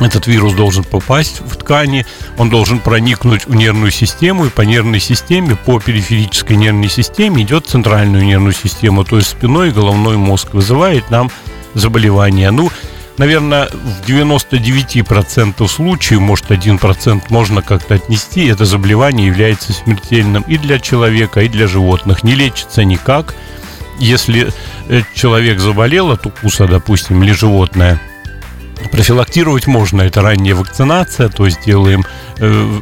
этот 0.00 0.26
вирус 0.26 0.54
должен 0.54 0.84
попасть 0.84 1.40
в 1.40 1.56
ткани, 1.56 2.06
он 2.38 2.50
должен 2.50 2.80
проникнуть 2.80 3.46
в 3.46 3.54
нервную 3.54 3.90
систему, 3.90 4.46
и 4.46 4.50
по 4.50 4.62
нервной 4.62 5.00
системе, 5.00 5.54
по 5.54 5.78
периферической 5.80 6.56
нервной 6.56 6.88
системе 6.88 7.42
идет 7.42 7.66
центральную 7.66 8.24
нервную 8.24 8.54
систему, 8.54 9.04
то 9.04 9.16
есть 9.16 9.28
спиной 9.28 9.68
и 9.68 9.72
головной 9.72 10.16
мозг, 10.16 10.54
вызывает 10.54 11.10
нам 11.10 11.30
заболевание. 11.74 12.50
Ну, 12.50 12.70
наверное, 13.22 13.68
в 13.68 14.00
99% 14.04 15.68
случаев, 15.68 16.20
может, 16.20 16.50
1% 16.50 17.22
можно 17.28 17.62
как-то 17.62 17.94
отнести, 17.94 18.46
это 18.46 18.64
заболевание 18.64 19.28
является 19.28 19.72
смертельным 19.72 20.42
и 20.42 20.58
для 20.58 20.80
человека, 20.80 21.42
и 21.42 21.48
для 21.48 21.68
животных. 21.68 22.24
Не 22.24 22.34
лечится 22.34 22.82
никак. 22.82 23.36
Если 24.00 24.52
э, 24.88 25.02
человек 25.14 25.60
заболел 25.60 26.10
от 26.10 26.26
укуса, 26.26 26.66
допустим, 26.66 27.22
или 27.22 27.30
животное– 27.30 28.00
Профилактировать 28.90 29.66
можно, 29.66 30.02
это 30.02 30.22
ранняя 30.22 30.54
вакцинация, 30.54 31.28
то 31.28 31.46
есть 31.46 31.64
делаем, 31.64 32.04
э, 32.38 32.80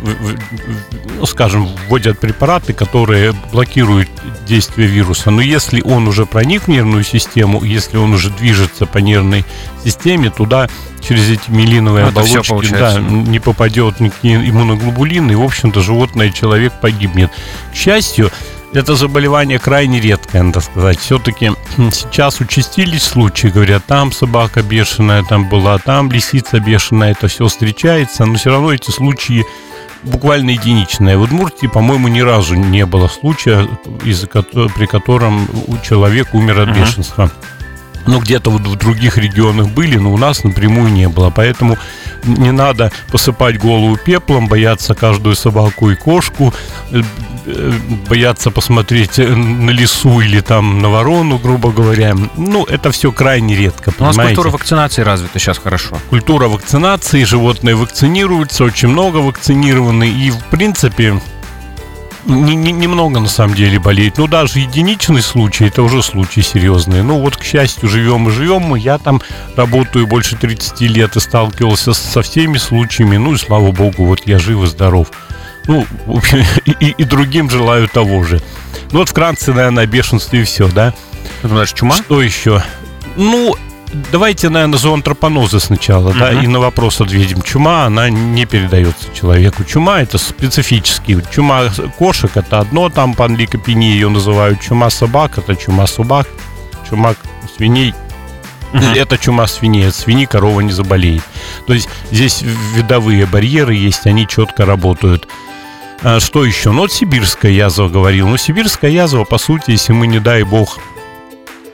ну, 1.18 1.26
скажем, 1.26 1.68
вводят 1.88 2.18
препараты, 2.18 2.72
которые 2.72 3.32
блокируют 3.52 4.08
действие 4.46 4.88
вируса. 4.88 5.30
Но 5.30 5.40
если 5.40 5.82
он 5.82 6.08
уже 6.08 6.26
проник 6.26 6.62
в 6.62 6.68
нервную 6.68 7.04
систему, 7.04 7.62
если 7.62 7.96
он 7.96 8.12
уже 8.12 8.30
движется 8.30 8.86
по 8.86 8.98
нервной 8.98 9.44
системе, 9.84 10.30
туда 10.30 10.68
через 11.00 11.28
эти 11.28 11.50
милиновые 11.50 12.04
ну, 12.06 12.10
оболочки 12.10 12.70
да, 12.72 12.98
не 12.98 13.38
попадет 13.38 14.00
никакие 14.00 14.36
иммуноглобулины, 14.48 15.32
и, 15.32 15.36
в 15.36 15.42
общем-то, 15.42 15.80
животное, 15.80 16.30
человек 16.30 16.72
погибнет. 16.80 17.30
К 17.72 17.76
счастью, 17.76 18.30
это 18.72 18.94
заболевание 18.94 19.58
крайне 19.58 20.00
редкое, 20.00 20.42
надо 20.42 20.60
сказать. 20.60 20.98
Все-таки 20.98 21.50
сейчас 21.92 22.40
участились 22.40 23.02
случаи, 23.02 23.48
говорят, 23.48 23.84
там 23.86 24.12
собака 24.12 24.62
бешеная, 24.62 25.22
там 25.22 25.48
была, 25.48 25.78
там 25.78 26.10
лисица 26.10 26.60
бешеная, 26.60 27.12
это 27.12 27.28
все 27.28 27.46
встречается, 27.46 28.24
но 28.24 28.34
все 28.34 28.50
равно 28.50 28.72
эти 28.72 28.90
случаи 28.90 29.44
буквально 30.02 30.50
единичные. 30.50 31.16
В 31.16 31.22
Удмуртии, 31.22 31.66
по-моему, 31.66 32.08
ни 32.08 32.20
разу 32.20 32.54
не 32.54 32.86
было 32.86 33.08
случая, 33.08 33.68
из 34.04 34.20
при 34.20 34.86
котором 34.86 35.48
человек 35.82 36.34
умер 36.34 36.60
от 36.60 36.76
бешенства. 36.76 37.30
Ну, 38.06 38.20
где-то 38.20 38.50
вот 38.50 38.62
в 38.62 38.76
других 38.76 39.18
регионах 39.18 39.68
были, 39.68 39.96
но 39.96 40.12
у 40.12 40.18
нас 40.18 40.44
напрямую 40.44 40.92
не 40.92 41.08
было. 41.08 41.30
Поэтому 41.30 41.78
не 42.24 42.52
надо 42.52 42.92
посыпать 43.10 43.58
голову 43.58 43.96
пеплом, 43.96 44.48
бояться 44.48 44.94
каждую 44.94 45.36
собаку 45.36 45.90
и 45.90 45.94
кошку, 45.94 46.52
э, 46.90 47.02
э, 47.46 47.72
бояться 48.08 48.50
посмотреть 48.50 49.18
на 49.18 49.70
лесу 49.70 50.20
или 50.20 50.40
там 50.40 50.80
на 50.80 50.88
ворону, 50.88 51.38
грубо 51.38 51.70
говоря. 51.70 52.14
Ну, 52.36 52.64
это 52.64 52.90
все 52.90 53.12
крайне 53.12 53.56
редко, 53.56 53.92
У 53.98 54.04
нас 54.04 54.16
культура 54.16 54.50
вакцинации 54.50 55.02
развита 55.02 55.38
сейчас 55.38 55.58
хорошо. 55.58 55.98
Культура 56.10 56.48
вакцинации, 56.48 57.24
животные 57.24 57.74
вакцинируются, 57.74 58.64
очень 58.64 58.88
много 58.88 59.18
вакцинированы. 59.18 60.08
И, 60.08 60.30
в 60.30 60.44
принципе, 60.50 61.20
не, 62.26 62.54
не, 62.54 62.72
немного 62.72 63.20
на 63.20 63.28
самом 63.28 63.54
деле 63.54 63.78
болеет. 63.78 64.18
Ну, 64.18 64.26
даже 64.26 64.60
единичный 64.60 65.22
случай, 65.22 65.66
это 65.66 65.82
уже 65.82 66.02
случай 66.02 66.42
серьезный. 66.42 67.02
Ну, 67.02 67.20
вот, 67.20 67.36
к 67.36 67.44
счастью, 67.44 67.88
живем 67.88 68.28
и 68.28 68.32
живем. 68.32 68.74
Я 68.74 68.98
там 68.98 69.20
работаю 69.56 70.06
больше 70.06 70.36
30 70.36 70.80
лет 70.82 71.16
и 71.16 71.20
сталкивался 71.20 71.92
со 71.92 72.22
всеми 72.22 72.58
случаями. 72.58 73.16
Ну, 73.16 73.34
и 73.34 73.38
слава 73.38 73.72
богу, 73.72 74.04
вот 74.04 74.20
я 74.26 74.38
жив 74.38 74.62
и 74.62 74.66
здоров. 74.66 75.08
Ну, 75.66 75.86
и, 76.66 76.70
и, 76.84 76.94
и 76.98 77.04
другим 77.04 77.50
желаю 77.50 77.88
того 77.88 78.24
же. 78.24 78.40
Ну, 78.92 79.00
вот 79.00 79.08
вкратце, 79.08 79.52
наверное, 79.52 79.86
бешенство 79.86 80.36
и 80.36 80.44
все, 80.44 80.68
да? 80.68 80.92
Ты 81.42 81.48
думаешь, 81.48 81.72
чума? 81.72 81.94
Что 81.94 82.20
еще? 82.20 82.62
Ну, 83.16 83.56
давайте, 84.12 84.48
наверное, 84.48 84.78
зоонтропонозы 84.78 85.60
сначала, 85.60 86.10
uh-huh. 86.10 86.18
да, 86.18 86.42
и 86.42 86.46
на 86.46 86.60
вопрос 86.60 87.00
ответим. 87.00 87.42
Чума, 87.42 87.86
она 87.86 88.10
не 88.10 88.46
передается 88.46 89.06
человеку. 89.14 89.64
Чума 89.64 90.00
это 90.00 90.18
специфический. 90.18 91.18
Чума 91.30 91.64
кошек 91.98 92.30
это 92.36 92.60
одно, 92.60 92.88
там 92.88 93.14
панликопении 93.14 93.92
ее 93.92 94.08
называют. 94.08 94.60
Чума 94.60 94.90
собак 94.90 95.38
это 95.38 95.56
чума 95.56 95.86
собак. 95.86 96.26
Чума 96.88 97.14
свиней 97.56 97.94
uh-huh. 98.72 98.96
это 98.96 99.18
чума 99.18 99.46
свиней. 99.46 99.88
От 99.88 99.94
свиньи 99.94 100.26
корова 100.26 100.60
не 100.60 100.72
заболеет. 100.72 101.22
То 101.66 101.74
есть 101.74 101.88
здесь 102.10 102.42
видовые 102.74 103.26
барьеры 103.26 103.74
есть, 103.74 104.06
они 104.06 104.26
четко 104.26 104.66
работают. 104.66 105.28
А 106.02 106.18
что 106.18 106.44
еще? 106.44 106.70
Ну, 106.70 106.82
вот 106.82 106.92
сибирская 106.92 107.52
язва 107.52 107.88
говорил. 107.88 108.26
Ну, 108.26 108.38
сибирская 108.38 108.90
язва, 108.90 109.24
по 109.24 109.36
сути, 109.36 109.72
если 109.72 109.92
мы, 109.92 110.06
не 110.06 110.18
дай 110.18 110.44
бог, 110.44 110.78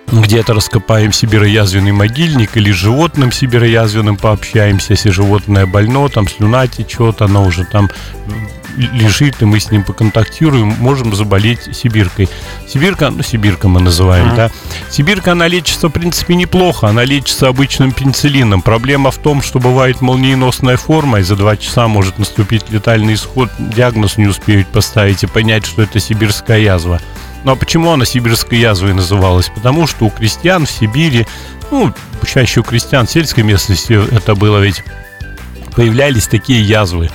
где-то 0.06 0.54
раскопаем 0.54 1.12
сибироязвенный 1.12 1.92
могильник 1.92 2.56
или 2.56 2.72
с 2.72 2.76
животным 2.76 3.32
сибироязвенным 3.32 4.16
пообщаемся, 4.16 4.92
если 4.92 5.10
животное 5.10 5.66
больно, 5.66 6.08
там 6.08 6.28
слюна 6.28 6.66
течет, 6.68 7.22
оно 7.22 7.44
уже 7.44 7.64
там 7.64 7.90
лежит, 8.76 9.40
и 9.40 9.44
мы 9.44 9.58
с 9.58 9.70
ним 9.70 9.84
поконтактируем, 9.84 10.68
можем 10.78 11.14
заболеть 11.14 11.74
сибиркой. 11.74 12.28
Сибирка, 12.68 13.10
ну, 13.10 13.22
сибирка 13.22 13.68
мы 13.68 13.80
называем, 13.80 14.28
uh-huh. 14.28 14.36
да. 14.36 14.50
Сибирка, 14.90 15.32
она 15.32 15.48
лечится, 15.48 15.88
в 15.88 15.92
принципе, 15.92 16.34
неплохо. 16.34 16.88
Она 16.88 17.04
лечится 17.04 17.48
обычным 17.48 17.92
пенициллином. 17.92 18.62
Проблема 18.62 19.10
в 19.10 19.18
том, 19.18 19.42
что 19.42 19.58
бывает 19.58 20.00
молниеносная 20.00 20.76
форма, 20.76 21.20
и 21.20 21.22
за 21.22 21.36
два 21.36 21.56
часа 21.56 21.88
может 21.88 22.18
наступить 22.18 22.70
летальный 22.70 23.14
исход. 23.14 23.50
Диагноз 23.58 24.18
не 24.18 24.26
успеют 24.26 24.68
поставить 24.68 25.22
и 25.22 25.26
понять, 25.26 25.64
что 25.64 25.82
это 25.82 25.98
сибирская 25.98 26.58
язва. 26.58 27.00
Ну 27.46 27.52
а 27.52 27.54
почему 27.54 27.92
она 27.92 28.04
сибирской 28.04 28.58
язвой 28.58 28.92
называлась? 28.92 29.52
Потому 29.54 29.86
что 29.86 30.06
у 30.06 30.10
крестьян 30.10 30.66
в 30.66 30.70
Сибири, 30.70 31.28
ну, 31.70 31.94
чаще 32.26 32.58
у 32.58 32.64
крестьян 32.64 33.06
сельской 33.06 33.44
местности 33.44 33.92
это 34.12 34.34
было 34.34 34.58
ведь, 34.58 34.82
появлялись 35.76 36.26
такие 36.26 36.60
язвы 36.60 37.08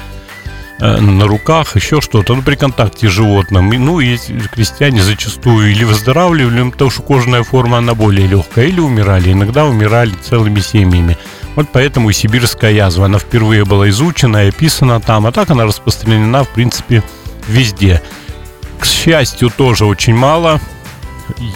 э, 0.79 1.01
на 1.01 1.27
руках, 1.27 1.75
еще 1.75 1.99
что-то, 1.99 2.33
ну, 2.33 2.43
при 2.43 2.55
контакте 2.55 3.09
с 3.09 3.11
животным. 3.11 3.71
Ну, 3.71 3.99
и 3.99 4.17
крестьяне 4.53 5.01
зачастую 5.01 5.69
или 5.69 5.83
выздоравливали, 5.83 6.69
потому 6.69 6.89
что 6.91 7.01
кожная 7.01 7.43
форма, 7.43 7.79
она 7.79 7.93
более 7.93 8.25
легкая, 8.25 8.67
или 8.67 8.79
умирали. 8.79 9.33
Иногда 9.33 9.65
умирали 9.65 10.13
целыми 10.23 10.61
семьями. 10.61 11.17
Вот 11.57 11.67
поэтому 11.73 12.09
и 12.09 12.13
сибирская 12.13 12.71
язва, 12.71 13.07
она 13.07 13.19
впервые 13.19 13.65
была 13.65 13.89
изучена 13.89 14.45
и 14.45 14.47
описана 14.47 15.01
там, 15.01 15.25
а 15.25 15.33
так 15.33 15.49
она 15.49 15.65
распространена, 15.65 16.45
в 16.45 16.49
принципе, 16.53 17.03
везде 17.49 18.01
к 18.81 18.85
счастью, 18.85 19.51
тоже 19.55 19.85
очень 19.85 20.15
мало. 20.15 20.59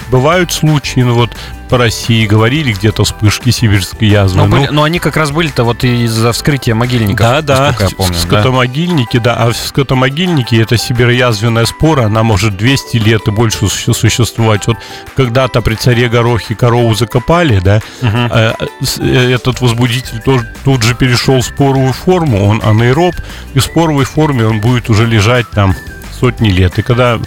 Бывают 0.09 0.53
случаи, 0.53 1.01
ну 1.01 1.15
вот 1.15 1.31
по 1.69 1.77
России 1.77 2.25
говорили 2.25 2.71
где-то 2.71 3.03
вспышки 3.03 3.49
сибирской 3.49 4.07
язвы. 4.07 4.37
Но, 4.37 4.45
ну, 4.45 4.57
были, 4.57 4.67
но 4.67 4.83
они 4.83 4.99
как 4.99 5.17
раз 5.17 5.31
были-то 5.31 5.63
вот 5.63 5.83
из-за 5.83 6.31
вскрытия 6.31 6.75
могильников. 6.75 7.17
Да, 7.17 7.41
да, 7.41 7.75
я 7.79 7.89
помню, 7.89 8.13
скотомогильники, 8.13 9.17
да. 9.17 9.35
да. 9.35 9.43
А 9.43 9.51
в 9.51 9.57
скотомогильнике 9.57 10.61
это 10.61 10.77
сибироязвенная 10.77 11.65
спора, 11.65 12.05
она 12.05 12.23
может 12.23 12.55
200 12.55 12.97
лет 12.97 13.27
и 13.27 13.31
больше 13.31 13.67
существовать. 13.67 14.67
Вот 14.67 14.77
когда-то 15.15 15.61
при 15.61 15.75
царе 15.75 16.07
Горохе 16.07 16.55
корову 16.55 16.93
закопали, 16.93 17.59
да, 17.59 17.81
угу. 18.01 19.01
этот 19.03 19.61
возбудитель 19.61 20.21
тоже, 20.21 20.47
тут 20.63 20.83
же 20.83 20.93
перешел 20.93 21.41
в 21.41 21.45
споровую 21.45 21.93
форму, 21.93 22.45
он 22.45 22.61
анаэроб, 22.63 23.15
и 23.53 23.59
в 23.59 23.63
споровой 23.63 24.05
форме 24.05 24.45
он 24.45 24.61
будет 24.61 24.89
уже 24.89 25.05
лежать 25.05 25.49
там 25.49 25.75
сотни 26.19 26.49
лет. 26.49 26.79
И 26.79 26.81
когда 26.81 27.19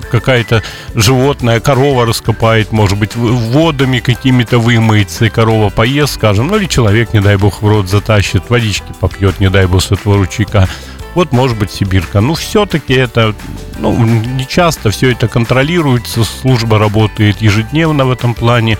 какая-то 0.00 0.62
животное, 0.94 1.60
корова 1.60 2.06
раскопает, 2.06 2.72
может 2.72 2.98
быть, 2.98 3.14
водами 3.14 3.98
какими-то 3.98 4.58
вымоется, 4.58 5.26
и 5.26 5.30
корова 5.30 5.70
поест, 5.70 6.14
скажем, 6.14 6.48
ну 6.48 6.56
или 6.56 6.66
человек, 6.66 7.12
не 7.12 7.20
дай 7.20 7.36
бог, 7.36 7.62
в 7.62 7.68
рот 7.68 7.88
затащит, 7.88 8.48
водички 8.48 8.92
попьет, 9.00 9.40
не 9.40 9.50
дай 9.50 9.66
бог, 9.66 9.82
с 9.82 9.90
этого 9.90 10.16
ручейка. 10.16 10.68
Вот, 11.14 11.32
может 11.32 11.58
быть, 11.58 11.70
Сибирка. 11.70 12.20
Ну, 12.20 12.34
все-таки 12.34 12.94
это, 12.94 13.34
ну, 13.78 13.94
не 14.02 14.46
часто 14.46 14.90
все 14.90 15.12
это 15.12 15.28
контролируется, 15.28 16.24
служба 16.24 16.78
работает 16.78 17.42
ежедневно 17.42 18.06
в 18.06 18.10
этом 18.10 18.34
плане. 18.34 18.78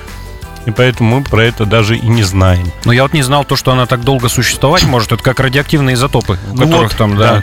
И 0.65 0.71
поэтому 0.71 1.19
мы 1.19 1.25
про 1.25 1.45
это 1.45 1.67
даже 1.67 1.97
и 1.97 2.07
не 2.07 2.23
знаем. 2.23 2.71
Но 2.85 2.93
я 2.93 3.03
вот 3.03 3.13
не 3.13 3.23
знал 3.23 3.45
то, 3.45 3.57
что 3.57 3.73
она 3.73 3.85
так 3.85 4.03
долго 4.03 4.29
существовать 4.29 4.85
может. 4.85 5.13
Это 5.13 5.23
как 5.23 5.41
радиоактивные 5.41 5.95
изотопы, 5.95 6.39
у 6.53 6.57
которых 6.57 6.93
вот, 6.93 6.97
там, 6.97 7.17
да. 7.17 7.43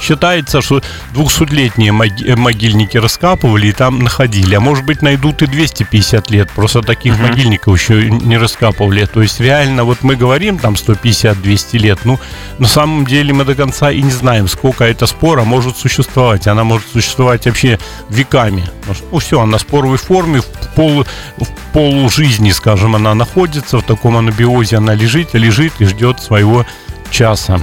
Считается, 0.00 0.60
что 0.60 0.82
200-летние 1.14 1.90
э, 1.90 2.36
могильники 2.36 2.96
раскапывали 2.96 3.68
и 3.68 3.72
там 3.72 4.00
находили. 4.00 4.54
А 4.54 4.60
может 4.60 4.84
быть, 4.84 5.02
найдут 5.02 5.42
и 5.42 5.46
250 5.46 6.30
лет. 6.30 6.50
Просто 6.50 6.82
таких 6.82 7.14
угу. 7.14 7.22
могильников 7.22 7.80
еще 7.80 8.10
не 8.10 8.36
раскапывали. 8.36 9.06
То 9.06 9.22
есть, 9.22 9.40
реально, 9.40 9.84
вот 9.84 10.02
мы 10.02 10.16
говорим 10.16 10.58
там 10.58 10.74
150-200 10.74 11.78
лет. 11.78 11.98
Ну, 12.04 12.18
на 12.58 12.68
самом 12.68 13.06
деле 13.06 13.32
мы 13.32 13.44
до 13.44 13.54
конца 13.54 13.90
и 13.90 14.02
не 14.02 14.10
знаем, 14.10 14.48
сколько 14.48 14.84
эта 14.84 15.06
спора 15.06 15.44
может 15.44 15.76
существовать. 15.76 16.46
Она 16.46 16.64
может 16.64 16.88
существовать 16.88 17.46
вообще 17.46 17.78
веками. 18.08 18.68
Ну, 19.10 19.18
все, 19.18 19.40
она 19.40 19.58
в 19.58 19.60
споровой 19.60 19.98
форме, 19.98 20.40
в, 20.40 20.46
пол, 20.74 21.04
в 21.38 21.72
полужизни, 21.72 22.50
скажем, 22.50 22.96
она 22.96 23.14
находится. 23.14 23.78
В 23.78 23.82
таком 23.82 24.16
анабиозе 24.16 24.76
она 24.76 24.94
лежит, 24.94 25.34
лежит 25.34 25.72
и 25.78 25.84
ждет 25.84 26.20
своего 26.20 26.66
часа. 27.10 27.60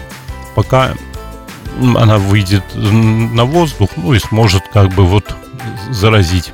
пока 0.56 0.94
она 1.80 2.18
выйдет 2.18 2.64
на 2.76 3.46
воздух, 3.46 3.90
ну 3.98 4.14
и 4.14 4.20
сможет 4.20 4.64
как 4.74 4.90
бы 4.90 5.06
вот 5.06 5.26
заразить. 5.90 6.54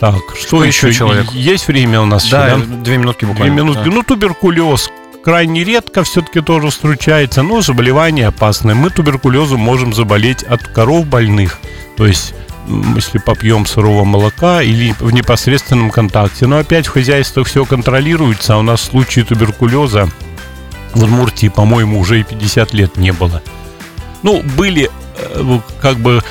Так, 0.00 0.22
что, 0.36 0.46
что 0.46 0.64
еще 0.64 0.92
человек? 0.92 1.30
Есть 1.32 1.68
время 1.68 2.00
у 2.02 2.06
нас? 2.06 2.28
Да, 2.28 2.48
еще, 2.48 2.58
да? 2.58 2.76
две 2.76 2.98
минутки 2.98 3.24
буквально. 3.24 3.54
Две 3.54 3.64
минутки. 3.64 3.88
Да. 3.88 3.94
Ну, 3.94 4.02
туберкулез 4.02 4.90
крайне 5.24 5.64
редко 5.64 6.04
все-таки 6.04 6.40
тоже 6.40 6.68
встречается, 6.70 7.42
но 7.42 7.60
заболевание 7.62 8.28
опасное. 8.28 8.74
Мы 8.74 8.90
туберкулезом 8.90 9.58
можем 9.58 9.94
заболеть 9.94 10.42
от 10.42 10.62
коров 10.62 11.06
больных, 11.06 11.58
то 11.96 12.06
есть 12.06 12.34
если 12.94 13.18
попьем 13.18 13.66
сырого 13.66 14.04
молока 14.04 14.62
или 14.62 14.94
в 15.00 15.12
непосредственном 15.12 15.90
контакте. 15.90 16.46
Но 16.46 16.58
опять 16.58 16.86
в 16.86 16.90
хозяйствах 16.90 17.46
все 17.46 17.64
контролируется, 17.64 18.54
а 18.54 18.58
у 18.58 18.62
нас 18.62 18.80
в 18.80 18.84
случае 18.84 19.24
туберкулеза 19.24 20.08
в 20.94 21.02
Удмуртии, 21.02 21.48
по-моему, 21.48 21.98
уже 21.98 22.20
и 22.20 22.22
50 22.22 22.72
лет 22.74 22.96
не 22.96 23.12
было. 23.12 23.42
Ну, 24.22 24.42
были 24.56 24.90
э, 25.16 25.58
как 25.80 25.98
бы 25.98 26.22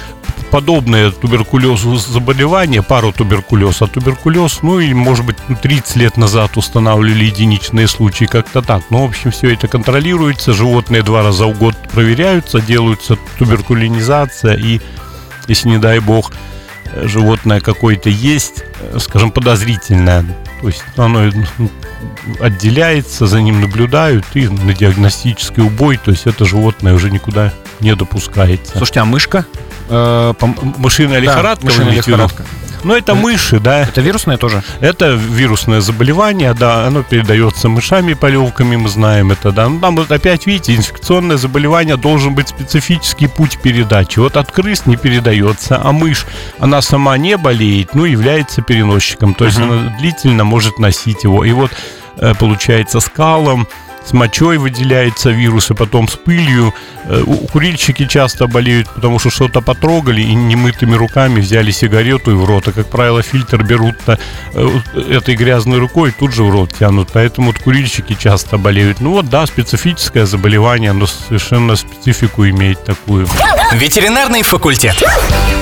подобные 0.52 1.12
туберкулезу 1.12 1.98
заболевания, 1.98 2.82
пару 2.82 3.12
туберкулез, 3.12 3.82
а 3.82 3.88
туберкулез, 3.88 4.60
ну 4.62 4.80
или, 4.80 4.94
может 4.94 5.26
быть, 5.26 5.36
30 5.62 5.96
лет 5.98 6.18
назад 6.18 6.56
устанавливали 6.56 7.26
единичные 7.26 7.88
случаи, 7.88 8.26
как-то 8.26 8.62
так. 8.62 8.84
Ну, 8.90 9.06
в 9.06 9.10
общем, 9.10 9.32
все 9.32 9.54
это 9.54 9.68
контролируется, 9.68 10.54
животные 10.54 11.04
два 11.04 11.24
раза 11.24 11.48
в 11.48 11.58
год 11.58 11.76
проверяются, 11.92 12.62
делаются 12.62 13.18
туберкулинизация, 13.38 14.56
и, 14.56 14.80
если 15.48 15.70
не 15.70 15.78
дай 15.78 16.00
бог, 16.00 16.32
животное 17.04 17.60
какое-то 17.60 18.10
есть, 18.10 18.64
скажем, 19.00 19.32
подозрительное, 19.32 20.26
то 20.62 20.68
есть 20.68 20.84
оно 20.98 21.32
отделяется, 22.40 23.28
за 23.28 23.42
ним 23.42 23.62
наблюдают 23.62 24.26
и 24.34 24.48
на 24.48 24.74
диагностический 24.74 25.64
убой, 25.64 25.98
то 25.98 26.12
есть 26.12 26.26
это 26.26 26.46
животное 26.46 26.94
уже 26.94 27.12
никуда 27.12 27.54
не 27.80 27.96
допускается. 27.96 28.78
Слушайте, 28.78 29.02
а 29.02 29.06
мышка? 29.06 29.46
Э, 29.90 30.34
мышиная 30.78 31.20
лихорадка? 31.20 31.66
Да, 31.66 31.72
мышиная 31.72 31.94
лихорадка. 31.94 32.44
Ну, 32.86 32.94
это 32.94 33.16
мыши, 33.16 33.60
да. 33.60 33.82
Это 33.82 34.00
вирусное 34.00 34.38
тоже? 34.38 34.64
Это 34.80 35.14
вирусное 35.14 35.82
заболевание, 35.82 36.54
да, 36.54 36.86
оно 36.86 37.02
передается 37.02 37.68
мышами, 37.68 38.14
полевками, 38.14 38.76
мы 38.76 38.90
знаем 38.90 39.32
это, 39.32 39.52
да. 39.52 39.68
Ну, 39.68 39.80
там 39.80 39.96
вот 39.96 40.12
опять, 40.12 40.46
видите, 40.46 40.76
инфекционное 40.76 41.38
заболевание 41.38 41.98
должен 41.98 42.36
быть 42.36 42.50
специфический 42.50 43.26
путь 43.28 43.58
передачи. 43.58 44.20
Вот 44.20 44.38
от 44.38 44.52
крыс 44.52 44.86
не 44.86 44.98
передается, 44.98 45.82
а 45.84 45.92
мышь, 45.92 46.28
она 46.60 46.84
сама 46.84 47.18
не 47.18 47.38
болеет, 47.38 47.96
но 47.96 48.06
является 48.06 48.62
переносчиком. 48.62 49.34
То 49.34 49.46
есть 49.46 49.58
uh-huh. 49.58 49.80
она 49.80 49.98
длительно 49.98 50.44
может 50.44 50.78
носить 50.78 51.24
его. 51.24 51.44
И 51.44 51.52
вот 51.54 51.72
э, 52.18 52.36
получается 52.36 53.00
скалом, 53.00 53.68
с 54.06 54.14
мочой 54.14 54.58
выделяется 54.58 55.32
вирус, 55.32 55.72
и 55.72 55.74
потом 55.74 56.08
с 56.08 56.16
пылью. 56.16 56.74
Э, 57.06 57.24
курильщики 57.52 58.06
часто 58.08 58.48
болеют, 58.48 58.90
потому 58.90 59.20
что 59.20 59.30
что-то 59.30 59.62
потрогали 59.62 60.22
и 60.22 60.34
немытыми 60.34 60.96
руками 60.96 61.40
взяли 61.40 61.72
сигарету 61.72 62.32
и 62.32 62.34
в 62.36 62.46
рот. 62.46 62.68
А, 62.68 62.72
как 62.72 62.88
правило, 62.88 63.22
фильтр 63.22 63.64
берут 63.64 63.96
э, 64.08 64.18
этой 65.10 65.36
грязной 65.36 65.80
рукой 65.80 66.10
и 66.10 66.14
тут 66.14 66.34
же 66.34 66.44
в 66.44 66.50
рот 66.52 66.74
тянут. 66.78 67.10
Поэтому 67.14 67.48
вот 67.48 67.60
курильщики 67.60 68.14
часто 68.14 68.58
болеют. 68.58 69.02
Ну 69.02 69.12
вот, 69.12 69.30
да, 69.30 69.46
специфическое 69.46 70.26
заболевание, 70.26 70.92
оно 70.92 71.08
совершенно 71.08 71.76
специфику 71.76 72.48
имеет 72.48 72.84
такую. 72.84 73.28
Ветеринарный 73.74 74.44
факультет. 74.44 75.04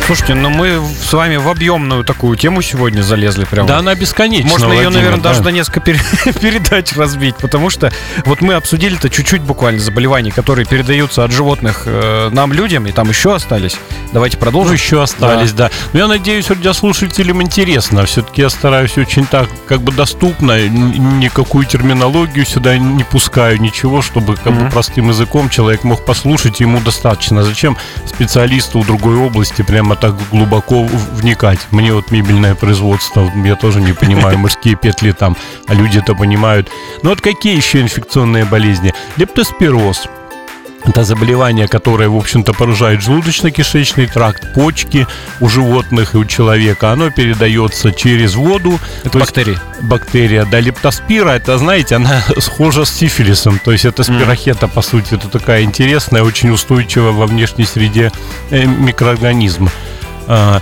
Слушайте, 0.05 0.33
ну 0.33 0.50
мы 0.50 0.81
с 1.01 1.13
вами 1.13 1.38
в 1.38 1.48
объемную 1.48 2.03
такую 2.03 2.36
тему 2.36 2.62
сегодня 2.62 3.01
залезли 3.01 3.45
прямо. 3.45 3.69
Да, 3.69 3.77
она 3.77 3.95
бесконечна. 3.95 4.50
Можно 4.50 4.67
Владимир, 4.67 4.89
ее, 4.89 4.95
наверное, 4.98 5.22
да. 5.22 5.29
даже 5.29 5.43
на 5.43 5.50
несколько 5.50 5.79
передач 6.41 6.91
разбить, 6.98 7.38
потому 7.38 7.69
что 7.69 7.89
вот 8.25 8.41
мы 8.41 8.55
обсудили-то 8.55 9.10
чуть-чуть 9.10 9.41
буквально 9.41 9.79
заболеваний, 9.79 10.31
которые 10.31 10.65
передаются 10.65 11.24
от 11.24 11.31
животных 11.31 11.83
э, 11.86 12.29
нам, 12.33 12.51
людям, 12.51 12.86
и 12.86 12.91
там 12.91 13.07
еще 13.07 13.33
остались. 13.33 13.77
Давайте 14.12 14.38
продолжим. 14.38 14.72
Ну, 14.72 14.74
еще 14.74 15.01
остались, 15.01 15.53
да. 15.53 15.69
да. 15.69 15.75
Но 15.93 16.00
я 16.00 16.07
надеюсь, 16.07 16.50
радиослушателям 16.50 17.41
интересно. 17.41 18.05
Все-таки 18.05 18.41
я 18.41 18.50
стараюсь 18.50 18.98
очень 18.98 19.25
так, 19.25 19.48
как 19.67 19.81
бы 19.81 19.93
доступно, 19.93 20.67
никакую 20.67 21.65
терминологию 21.65 22.45
сюда 22.45 22.78
не 22.78 23.06
пускаю, 23.06 23.60
ничего, 23.62 24.01
чтобы 24.01 24.36
как 24.36 24.47
mm-hmm. 24.47 24.65
бы 24.65 24.69
простым 24.69 25.10
языком 25.10 25.49
человек 25.49 25.86
мог 25.86 26.04
послушать, 26.04 26.60
ему 26.60 26.82
достаточно. 26.82 27.43
Зачем 27.43 27.78
специалисту 28.06 28.84
другой 28.84 29.15
области 29.15 29.62
прямо 29.93 29.95
так 29.95 30.29
глубоко 30.32 30.84
вникать? 31.13 31.60
Мне 31.71 31.93
вот 31.93 32.12
мебельное 32.12 32.56
производство, 32.56 33.29
я 33.45 33.56
тоже 33.56 33.82
не 33.82 33.93
понимаю, 33.93 34.38
мужские 34.39 34.75
петли 34.75 35.12
там, 35.12 35.36
а 35.67 35.73
люди 35.73 35.99
это 35.99 36.15
понимают. 36.15 36.69
Но 37.03 37.10
вот 37.10 37.21
какие 37.21 37.56
еще 37.56 37.82
инфекционные 37.82 37.93
инфекционные 38.43 38.45
болезни. 38.45 38.93
Лептоспироз– 39.17 40.08
это 40.86 41.04
заболевание, 41.04 41.67
которое, 41.67 42.10
в 42.10 42.17
общем-то, 42.17 42.54
поражает 42.54 43.02
желудочно-кишечный 43.02 44.12
тракт, 44.12 44.54
почки 44.54 45.08
у 45.39 45.48
животных 45.48 46.13
и 46.13 46.17
у 46.17 46.26
человека. 46.26 46.91
Оно 46.91 47.10
передается 47.10 47.91
через 47.91 48.36
воду. 48.36 48.80
Это 49.04 49.17
бактерии. 49.19 49.58
Бактерия. 49.82 50.46
Да, 50.46 50.60
лептоспира, 50.60 51.30
это, 51.32 51.58
знаете, 51.58 51.96
она 51.96 52.22
схожа 52.38 52.86
с 52.86 52.91
сифилисом. 52.91 53.60
То 53.60 53.72
есть 53.72 53.86
это 53.86 54.04
спирохета, 54.04 54.67
по 54.67 54.82
сути. 54.82 55.13
Это 55.13 55.30
такая 55.30 55.63
интересная, 55.63 56.24
очень 56.24 56.50
устойчивая 56.50 57.12
во 57.12 57.28
внешней 57.28 57.65
среде 57.65 58.12
э, 58.50 58.65
микроорганизм. 58.65 59.69
А, 60.28 60.62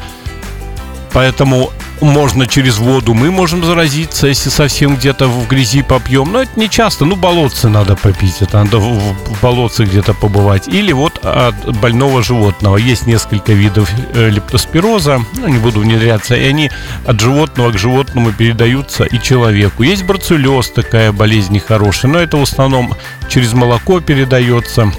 поэтому 1.14 1.72
можно 2.02 2.48
через 2.48 2.80
воду, 2.80 3.14
мы 3.14 3.32
можем 3.32 3.64
заразиться, 3.64 4.28
если 4.28 4.50
совсем 4.50 4.96
где-то 4.96 5.28
в 5.28 5.48
грязи 5.48 5.84
попьем. 5.84 6.32
Но 6.32 6.42
это 6.42 6.52
не 6.56 6.70
часто, 6.70 7.06
ну, 7.06 7.16
болотцы 7.16 7.70
надо 7.70 7.96
попить, 7.96 8.42
это 8.42 8.64
надо 8.64 8.80
в, 8.80 9.16
болотце 9.42 9.86
где-то 9.86 10.14
побывать. 10.14 10.68
Или 10.68 10.92
вот 10.92 11.24
от 11.24 11.78
больного 11.80 12.24
животного. 12.24 12.78
Есть 12.78 13.08
несколько 13.08 13.54
видов 13.54 13.90
э, 14.14 14.30
лептоспироза, 14.30 15.22
ну, 15.38 15.48
не 15.48 15.58
буду 15.58 15.80
внедряться, 15.80 16.36
и 16.36 16.46
они 16.46 16.72
от 17.06 17.20
животного 17.20 17.72
к 17.72 17.78
животному 17.78 18.32
передаются 18.32 19.04
и 19.04 19.22
человеку. 19.22 19.84
Есть 19.84 20.04
бруцеллез, 20.04 20.70
такая 20.70 21.12
болезнь 21.12 21.54
нехорошая, 21.54 22.12
но 22.12 22.20
это 22.20 22.38
в 22.38 22.42
основном 22.42 22.96
через 23.30 23.54
молоко 23.54 24.00
передается. 24.00 24.92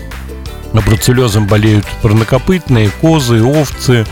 Бруцеллезом 0.72 1.46
болеют 1.46 1.84
парнокопытные, 2.00 2.90
козы, 3.00 3.42
овцы, 3.42 4.06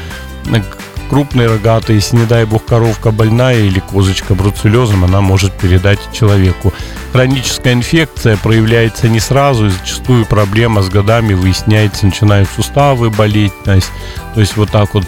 крупный 1.11 1.49
рогатый, 1.49 1.97
если, 1.97 2.17
не 2.17 2.25
дай 2.25 2.45
бог, 2.45 2.65
коровка 2.65 3.11
больная 3.11 3.59
или 3.59 3.81
козочка 3.81 4.35
бруцеллезом, 4.35 5.05
она 5.05 5.21
может 5.21 5.53
передать 5.53 5.99
человеку. 6.13 6.73
Хроническая 7.13 7.73
инфекция 7.73 8.37
проявляется 8.37 9.09
не 9.09 9.19
сразу, 9.19 9.67
и 9.67 9.71
зачастую 9.71 10.25
проблема 10.25 10.83
с 10.83 10.89
годами 10.89 11.35
выясняется, 11.35 12.07
начинают 12.07 12.49
суставы 12.49 13.11
болеть, 13.11 13.53
то 13.65 13.75
есть, 13.75 13.91
то 14.35 14.41
есть 14.41 14.57
вот 14.57 14.71
так 14.71 14.95
вот 14.95 15.05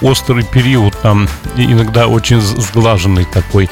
острый 0.00 0.44
период 0.44 0.98
там 1.02 1.28
иногда 1.56 2.08
очень 2.08 2.40
сглаженный 2.40 3.26
такой. 3.26 3.68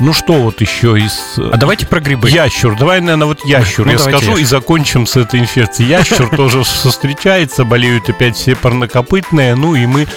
Ну 0.00 0.12
что 0.12 0.32
вот 0.32 0.60
еще 0.60 0.98
из... 0.98 1.38
А 1.38 1.56
давайте 1.56 1.86
про 1.86 2.00
грибы. 2.00 2.28
Ящур. 2.28 2.76
Давай, 2.76 3.00
наверное, 3.00 3.28
вот 3.28 3.44
ящур. 3.44 3.86
Ну, 3.86 3.92
Я 3.92 3.98
скажу 3.98 4.30
ящур. 4.32 4.38
и 4.38 4.44
закончим 4.44 5.06
с 5.06 5.16
этой 5.16 5.38
инфекцией. 5.38 5.88
Ящур 5.88 6.28
тоже 6.36 6.64
встречается, 6.64 7.64
болеют 7.64 8.08
опять 8.08 8.34
все 8.34 8.56
парнокопытные. 8.56 9.54
Ну 9.54 9.76
и 9.76 9.86
мы 9.86 10.08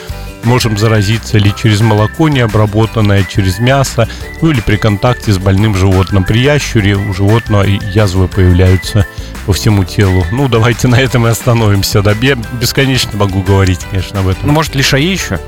можем 0.43 0.77
заразиться 0.77 1.37
или 1.37 1.49
через 1.49 1.81
молоко 1.81 2.29
необработанное, 2.29 3.23
через 3.23 3.59
мясо, 3.59 4.07
ну 4.41 4.51
или 4.51 4.61
при 4.61 4.77
контакте 4.77 5.31
с 5.31 5.37
больным 5.37 5.75
животным. 5.75 6.23
При 6.23 6.39
ящуре 6.39 6.95
у 6.95 7.13
животного 7.13 7.63
язвы 7.63 8.27
появляются 8.27 9.05
по 9.45 9.53
всему 9.53 9.83
телу. 9.83 10.25
Ну, 10.31 10.47
давайте 10.47 10.87
на 10.87 10.99
этом 10.99 11.25
и 11.25 11.29
остановимся. 11.29 12.01
Да, 12.01 12.13
я 12.21 12.35
бесконечно 12.35 13.11
могу 13.13 13.41
говорить, 13.41 13.79
конечно, 13.89 14.19
об 14.19 14.27
этом. 14.27 14.47
Ну, 14.47 14.53
может, 14.53 14.75
лишаи 14.75 15.05
еще? 15.05 15.39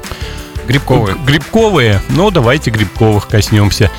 Грибковые. 0.67 1.17
Грибковые? 1.25 2.01
Ну, 2.09 2.31
давайте 2.31 2.71
грибковых 2.71 3.27
коснемся. 3.27 3.91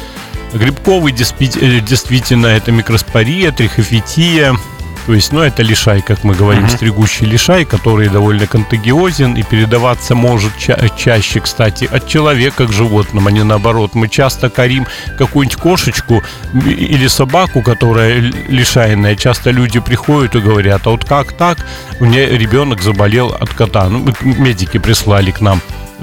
Грибковый 0.52 1.12
э, 1.12 1.80
действительно 1.80 2.46
это 2.46 2.72
микроспория, 2.72 3.52
трихофития, 3.52 4.56
то 5.06 5.14
есть, 5.14 5.32
ну, 5.32 5.40
это 5.40 5.62
лишай, 5.62 6.02
как 6.02 6.24
мы 6.24 6.34
говорим, 6.34 6.64
uh-huh. 6.64 6.76
стригущий 6.76 7.26
лишай, 7.26 7.64
который 7.64 8.08
довольно 8.08 8.46
контагиозен 8.46 9.34
и 9.34 9.42
передаваться 9.42 10.14
может 10.14 10.56
ча- 10.58 10.88
чаще, 10.96 11.40
кстати, 11.40 11.84
от 11.84 12.06
человека 12.06 12.66
к 12.66 12.72
животным, 12.72 13.26
а 13.26 13.30
не 13.30 13.42
наоборот. 13.42 13.94
Мы 13.94 14.08
часто 14.08 14.50
корим 14.50 14.86
какую-нибудь 15.18 15.60
кошечку 15.60 16.22
или 16.54 17.06
собаку, 17.08 17.62
которая 17.62 18.18
лишайная. 18.20 19.16
Часто 19.16 19.50
люди 19.50 19.80
приходят 19.80 20.36
и 20.36 20.40
говорят, 20.40 20.86
а 20.86 20.90
вот 20.90 21.04
как 21.04 21.32
так? 21.32 21.58
У 21.98 22.04
меня 22.04 22.26
ребенок 22.26 22.82
заболел 22.82 23.28
от 23.28 23.52
кота. 23.54 23.88
Ну, 23.88 24.06
медики 24.22 24.78
прислали 24.78 25.30
к 25.30 25.40
нам 25.40 25.60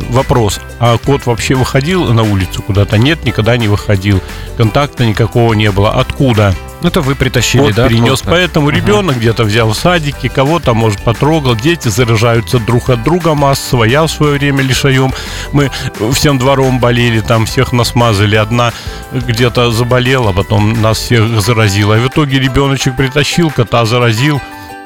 вопрос, 0.09 0.59
а 0.79 0.97
кот 0.97 1.25
вообще 1.25 1.55
выходил 1.55 2.13
на 2.13 2.23
улицу 2.23 2.61
куда-то? 2.61 2.97
Нет, 2.97 3.23
никогда 3.25 3.57
не 3.57 3.67
выходил. 3.67 4.21
Контакта 4.57 5.05
никакого 5.05 5.53
не 5.53 5.71
было. 5.71 5.91
Откуда? 5.91 6.55
Это 6.83 7.01
вы 7.01 7.15
притащили, 7.15 7.63
кот 7.63 7.75
да? 7.75 7.87
перенес. 7.87 8.07
Просто? 8.07 8.29
Поэтому 8.29 8.69
ребенок 8.69 9.15
угу. 9.15 9.19
где-то 9.19 9.43
взял 9.43 9.69
в 9.69 9.75
садике, 9.75 10.29
кого-то, 10.29 10.73
может, 10.73 11.01
потрогал. 11.03 11.55
Дети 11.55 11.87
заражаются 11.87 12.59
друг 12.59 12.89
от 12.89 13.03
друга 13.03 13.33
массово. 13.33 13.85
Я 13.85 14.03
в 14.03 14.11
свое 14.11 14.33
время 14.33 14.61
лишаем. 14.61 15.11
Мы 15.51 15.71
всем 16.13 16.37
двором 16.37 16.79
болели, 16.79 17.19
там 17.19 17.45
всех 17.45 17.71
нас 17.73 17.95
мазали. 17.95 18.35
Одна 18.35 18.73
где-то 19.11 19.71
заболела, 19.71 20.31
потом 20.33 20.81
нас 20.81 20.99
всех 20.99 21.41
заразила. 21.41 21.97
И 21.97 21.99
в 21.99 22.07
итоге 22.07 22.39
ребеночек 22.39 22.95
притащил, 22.95 23.49
кота 23.49 23.85
заразил 23.85 24.39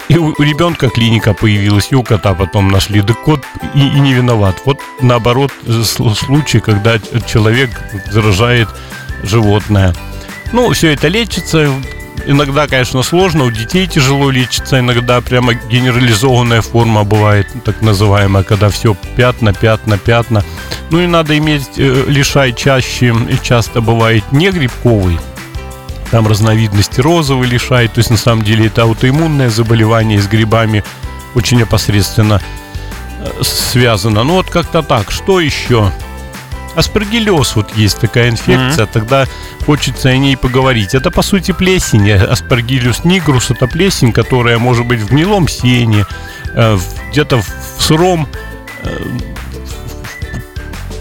И 0.08 0.18
у 0.18 0.34
ребенка 0.42 0.90
клиника 0.90 1.34
появилась, 1.34 1.88
и 1.92 1.96
у 1.96 2.04
кота 2.04 2.34
потом 2.34 2.70
нашли. 2.70 3.02
Да 3.02 3.14
кот 3.14 3.44
и, 3.74 3.80
и 3.80 4.00
не 4.00 4.14
виноват. 4.14 4.56
Вот 4.66 4.80
наоборот 5.02 5.52
случай, 5.86 6.60
когда 6.62 7.00
человек 7.28 7.70
заражает 8.12 8.70
животное. 9.24 9.94
Ну, 10.54 10.72
все 10.72 10.94
это 10.94 11.08
лечится. 11.08 11.70
Иногда, 12.26 12.68
конечно, 12.68 13.02
сложно, 13.02 13.46
у 13.46 13.52
детей 13.52 13.88
тяжело 13.88 14.30
лечится, 14.30 14.80
иногда 14.80 15.22
прямо 15.22 15.56
генерализованная 15.56 16.62
форма 16.62 17.04
бывает, 17.04 17.48
так 17.66 17.82
называемая, 17.82 18.44
когда 18.44 18.70
все 18.70 18.96
пятна, 19.16 19.54
пятна, 19.54 19.98
пятна. 19.98 20.44
Ну 20.92 21.00
и 21.00 21.08
надо 21.08 21.36
иметь 21.38 21.72
э, 21.78 22.06
лишай 22.08 22.54
чаще, 22.54 23.16
и 23.28 23.38
часто 23.42 23.82
бывает 23.82 24.24
не 24.32 24.52
грибковый, 24.52 25.18
там 26.12 26.28
разновидности 26.28 27.02
розовый 27.02 27.48
лишай, 27.48 27.88
то 27.88 28.00
есть 28.00 28.12
на 28.12 28.18
самом 28.18 28.44
деле 28.44 28.68
это 28.68 28.84
аутоиммунное 28.84 29.50
заболевание 29.50 30.22
с 30.22 30.28
грибами 30.28 30.84
очень 31.34 31.58
непосредственно 31.58 32.42
э, 33.20 33.44
связано. 33.44 34.24
Ну 34.24 34.34
вот 34.34 34.50
как-то 34.50 34.84
так. 34.84 35.10
Что 35.10 35.40
еще? 35.40 35.92
Аспаргиллез, 36.76 37.56
вот 37.56 37.76
есть 37.76 38.00
такая 38.00 38.30
инфекция, 38.30 38.86
mm-hmm. 38.86 38.90
тогда 38.94 39.26
хочется 39.66 40.10
о 40.10 40.18
ней 40.18 40.38
поговорить. 40.38 40.96
Это, 40.96 41.12
по 41.12 41.22
сути, 41.22 41.52
плесень. 41.52 42.12
Аспаргиллюс 42.12 43.04
нигрус– 43.04 43.50
это 43.52 43.68
плесень, 43.68 44.12
которая 44.12 44.58
может 44.58 44.86
быть 44.86 45.02
в 45.02 45.10
гнилом 45.10 45.48
сене, 45.48 46.06
э, 46.54 46.78
где-то 47.12 47.42
в 47.42 47.82
сыром 47.82 48.28
э, 48.84 48.98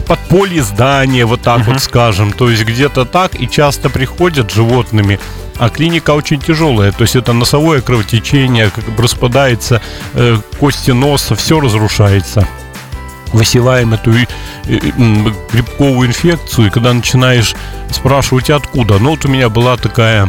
подполье 0.07 0.63
здания, 0.63 1.25
вот 1.25 1.43
так 1.43 1.61
uh-huh. 1.61 1.75
вот 1.75 1.83
скажем. 1.83 2.33
То 2.33 2.51
есть 2.51 2.65
где-то 2.65 3.05
так 3.05 3.41
и 3.41 3.49
часто 3.49 3.91
приходят 3.91 4.51
животными. 4.51 5.21
А 5.57 5.69
клиника 5.69 6.13
очень 6.13 6.41
тяжелая, 6.41 6.91
то 6.91 7.03
есть 7.03 7.17
это 7.17 7.35
носовое 7.35 7.83
кровотечение, 7.83 8.71
как 8.71 8.85
бы 8.85 9.03
распадается 9.03 9.83
э, 10.15 10.39
кости 10.59 10.91
носа, 10.91 11.37
все 11.37 11.61
разрушается 11.61 12.49
высеваем 13.33 13.95
эту 13.95 14.13
э, 14.13 14.27
грибковую 14.65 16.09
инфекцию, 16.09 16.69
и 16.69 16.71
когда 16.71 16.93
начинаешь 16.93 17.55
спрашивать, 17.91 18.51
откуда, 18.51 18.99
ну 18.99 19.11
вот 19.11 19.25
у 19.25 19.29
меня 19.29 19.49
была 19.49 19.77
такая 19.77 20.29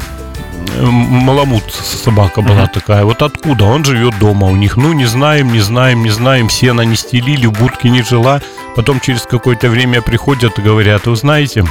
Маламут 0.79 1.63
собака 1.73 2.41
была 2.41 2.63
mm-hmm. 2.63 2.73
такая. 2.73 3.03
Вот 3.03 3.21
откуда? 3.21 3.65
Он 3.65 3.83
живет 3.83 4.17
дома 4.19 4.47
у 4.47 4.55
них. 4.55 4.77
Ну, 4.77 4.93
не 4.93 5.05
знаем, 5.05 5.51
не 5.51 5.59
знаем, 5.59 6.03
не 6.03 6.11
знаем. 6.11 6.49
Сено 6.49 6.81
не 6.81 6.95
стелили, 6.95 7.45
в 7.45 7.51
будке 7.51 7.89
не 7.89 8.03
жила. 8.03 8.41
Потом 8.75 8.99
через 8.99 9.23
какое-то 9.23 9.69
время 9.69 10.01
приходят 10.01 10.57
и 10.57 10.61
говорят, 10.61 11.07
вы 11.07 11.15
знаете, 11.15 11.65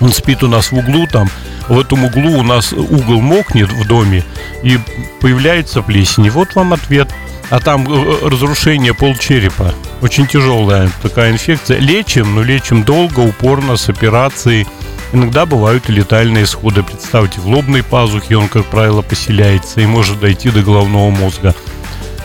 он 0.00 0.12
спит 0.12 0.42
у 0.42 0.48
нас 0.48 0.72
в 0.72 0.76
углу 0.76 1.06
там, 1.06 1.28
в 1.68 1.78
этом 1.78 2.04
углу 2.04 2.38
у 2.38 2.42
нас 2.42 2.72
угол 2.72 3.20
мокнет 3.20 3.70
в 3.70 3.86
доме, 3.86 4.24
и 4.62 4.78
появляется 5.20 5.82
плесень. 5.82 6.26
И 6.26 6.30
вот 6.30 6.54
вам 6.54 6.72
ответ– 6.72 7.08
а 7.50 7.60
там 7.60 7.86
э, 7.88 8.28
разрушение 8.28 8.94
полчерепа. 8.94 9.74
Очень 10.02 10.26
тяжелая 10.26 10.90
такая 11.02 11.32
инфекция. 11.32 11.78
Лечим, 11.78 12.34
но 12.34 12.42
лечим 12.42 12.82
долго, 12.82 13.20
упорно, 13.20 13.76
с 13.76 13.88
операцией. 13.88 14.66
Иногда 15.12 15.46
бывают 15.46 15.88
и 15.88 15.92
летальные 15.92 16.44
исходы. 16.44 16.82
Представьте, 16.82 17.40
в 17.40 17.46
лобной 17.46 17.82
пазухе 17.82 18.36
он, 18.36 18.48
как 18.48 18.64
правило, 18.66 19.02
поселяется 19.02 19.80
и 19.80 19.86
может 19.86 20.20
дойти 20.20 20.50
до 20.50 20.62
головного 20.62 21.10
мозга. 21.10 21.54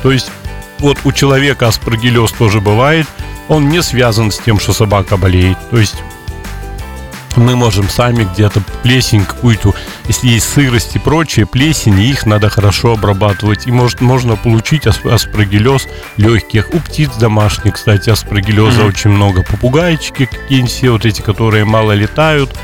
То 0.02 0.12
есть, 0.12 0.32
вот 0.80 0.98
у 1.04 1.12
человека 1.12 1.68
аспаргиллез 1.68 2.32
тоже 2.32 2.60
бывает. 2.60 3.08
Он 3.48 3.70
не 3.70 3.82
связан 3.84 4.32
с 4.32 4.40
тем, 4.40 4.60
что 4.60 4.74
собака 4.74 5.18
болеет. 5.18 5.58
То 5.70 5.78
есть 5.78 5.96
мы 7.38 7.56
можем 7.56 7.90
сами 7.90 8.24
где-то 8.24 8.62
плесень 8.84 9.26
какую-то, 9.26 9.74
если 10.08 10.30
есть 10.30 10.50
сырость 10.50 10.96
и 10.96 11.00
прочее, 11.00 11.46
плесень, 11.46 12.00
их 12.00 12.26
надо 12.26 12.50
хорошо 12.50 12.94
обрабатывать. 12.94 13.68
И 13.68 13.72
может, 13.72 14.02
можно 14.02 14.36
получить 14.36 14.88
аспаргиллез 14.88 15.88
легких. 16.18 16.74
У 16.74 16.80
птиц 16.80 17.12
домашних, 17.16 17.74
кстати, 17.74 18.10
аспаргиллеза 18.10 18.82
mm-hmm. 18.82 18.88
очень 18.88 19.10
много. 19.12 19.44
Попугайчики 19.44 20.26
какие-нибудь 20.26 20.72
все 20.72 20.92
вот 20.92 21.06
эти, 21.06 21.22
которые 21.22 21.66
мало 21.66 21.94
летают– 21.94 22.50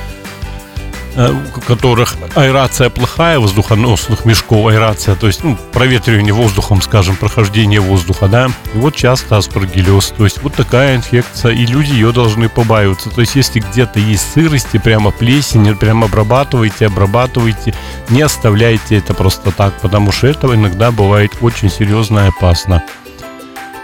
у 1.17 1.61
которых 1.61 2.15
аэрация 2.35 2.89
плохая, 2.89 3.39
воздухоносных 3.39 4.25
мешков 4.25 4.67
аэрация, 4.67 5.15
то 5.15 5.27
есть 5.27 5.43
ну, 5.43 5.57
проветривание 5.73 6.33
воздухом, 6.33 6.81
скажем, 6.81 7.15
прохождение 7.15 7.79
воздуха, 7.79 8.27
да, 8.27 8.51
и 8.73 8.77
вот 8.77 8.95
часто 8.95 9.37
аспаргиллез, 9.37 10.13
то 10.15 10.25
есть 10.25 10.41
вот 10.43 10.53
такая 10.53 10.95
инфекция, 10.95 11.53
и 11.53 11.65
люди 11.65 11.91
ее 11.91 12.11
должны 12.11 12.49
побаиваться, 12.49 13.09
то 13.09 13.21
есть 13.21 13.35
если 13.35 13.59
где-то 13.59 13.99
есть 13.99 14.31
сырости, 14.33 14.77
прямо 14.77 15.11
плесень, 15.11 15.75
прямо 15.75 16.05
обрабатывайте, 16.05 16.85
обрабатывайте, 16.85 17.73
не 18.09 18.21
оставляйте 18.21 18.97
это 18.97 19.13
просто 19.13 19.51
так, 19.51 19.73
потому 19.81 20.11
что 20.11 20.27
это 20.27 20.53
иногда 20.53 20.91
бывает 20.91 21.31
очень 21.41 21.69
серьезно 21.69 22.19
и 22.19 22.27
опасно. 22.27 22.83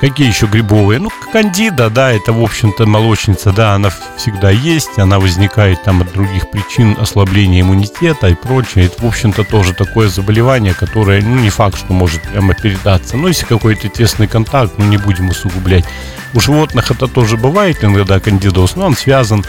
Какие 0.03 0.27
еще 0.27 0.47
грибовые? 0.47 0.99
Ну, 0.99 1.09
кандида, 1.31 1.89
да, 1.89 2.11
это, 2.11 2.33
в 2.33 2.43
общем-то, 2.43 2.85
молочница, 2.85 3.53
да, 3.53 3.75
она 3.75 3.89
всегда 4.17 4.51
есть, 4.51 4.99
она 4.99 5.17
возникает 5.17 5.81
там 5.83 6.01
от 6.01 6.11
других 6.11 6.51
причин 6.51 6.97
ослабления 6.99 7.61
иммунитета 7.61 8.27
и 8.27 8.35
прочее. 8.35 8.87
Это, 8.87 9.01
в 9.01 9.07
общем-то, 9.07 9.45
тоже 9.45 9.73
такое 9.73 10.09
заболевание, 10.09 10.73
которое, 10.73 11.21
ну, 11.21 11.39
не 11.39 11.49
факт, 11.49 11.77
что 11.77 11.93
может 11.93 12.21
прямо 12.21 12.53
передаться. 12.53 13.15
Но 13.15 13.29
если 13.29 13.45
какой-то 13.45 13.87
тесный 13.87 14.27
контакт, 14.27 14.73
ну, 14.77 14.83
не 14.83 14.97
будем 14.97 15.29
усугублять. 15.29 15.85
У 16.33 16.41
животных 16.41 16.91
это 16.91 17.07
тоже 17.07 17.37
бывает 17.37 17.81
иногда 17.81 18.19
кандидоз, 18.19 18.75
но 18.75 18.87
он 18.87 18.97
связан 18.97 19.45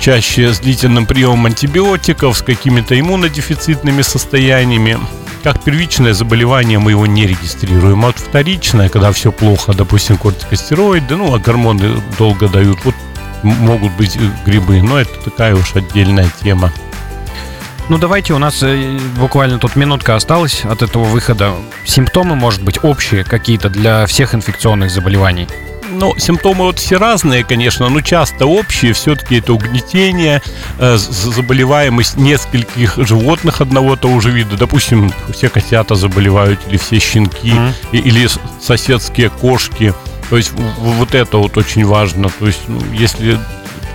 чаще 0.00 0.54
с 0.54 0.60
длительным 0.60 1.04
приемом 1.04 1.44
антибиотиков, 1.44 2.38
с 2.38 2.40
какими-то 2.40 2.98
иммунодефицитными 2.98 4.00
состояниями 4.00 4.98
как 5.42 5.62
первичное 5.62 6.14
заболевание 6.14 6.78
мы 6.78 6.92
его 6.92 7.06
не 7.06 7.26
регистрируем. 7.26 8.04
А 8.04 8.08
вот 8.08 8.18
вторичное, 8.18 8.88
когда 8.88 9.12
все 9.12 9.32
плохо, 9.32 9.72
допустим, 9.74 10.16
кортикостероиды, 10.16 11.16
ну, 11.16 11.34
а 11.34 11.38
гормоны 11.38 12.00
долго 12.18 12.48
дают, 12.48 12.78
вот 12.84 12.94
могут 13.42 13.92
быть 13.92 14.18
грибы, 14.46 14.80
но 14.82 14.98
это 14.98 15.12
такая 15.24 15.54
уж 15.54 15.74
отдельная 15.74 16.30
тема. 16.42 16.72
Ну 17.88 17.98
давайте, 17.98 18.32
у 18.32 18.38
нас 18.38 18.62
э, 18.62 18.98
буквально 19.18 19.58
тут 19.58 19.74
минутка 19.74 20.14
осталась 20.14 20.64
от 20.64 20.82
этого 20.82 21.04
выхода. 21.04 21.52
Симптомы, 21.84 22.36
может 22.36 22.62
быть, 22.62 22.82
общие 22.84 23.24
какие-то 23.24 23.68
для 23.68 24.06
всех 24.06 24.34
инфекционных 24.34 24.90
заболеваний? 24.90 25.48
Ну, 25.92 26.14
симптомы 26.18 26.64
вот 26.64 26.78
все 26.78 26.96
разные, 26.96 27.44
конечно, 27.44 27.88
но 27.88 28.00
часто 28.00 28.46
общие. 28.46 28.92
Все-таки 28.92 29.36
это 29.36 29.52
угнетение, 29.52 30.42
э, 30.78 30.96
заболеваемость 30.96 32.16
нескольких 32.16 32.96
животных 32.96 33.60
одного 33.60 33.96
того 33.96 34.20
же 34.20 34.30
вида. 34.30 34.56
Допустим, 34.56 35.12
все 35.32 35.48
котята 35.48 35.94
заболевают, 35.94 36.60
или 36.68 36.76
все 36.76 36.98
щенки, 36.98 37.50
mm-hmm. 37.50 37.74
или 37.92 38.28
соседские 38.60 39.30
кошки. 39.30 39.94
То 40.30 40.36
есть 40.36 40.52
вот 40.78 41.14
это 41.14 41.36
вот 41.38 41.56
очень 41.56 41.84
важно. 41.84 42.28
То 42.30 42.46
есть, 42.46 42.62
ну, 42.68 42.80
если 42.92 43.38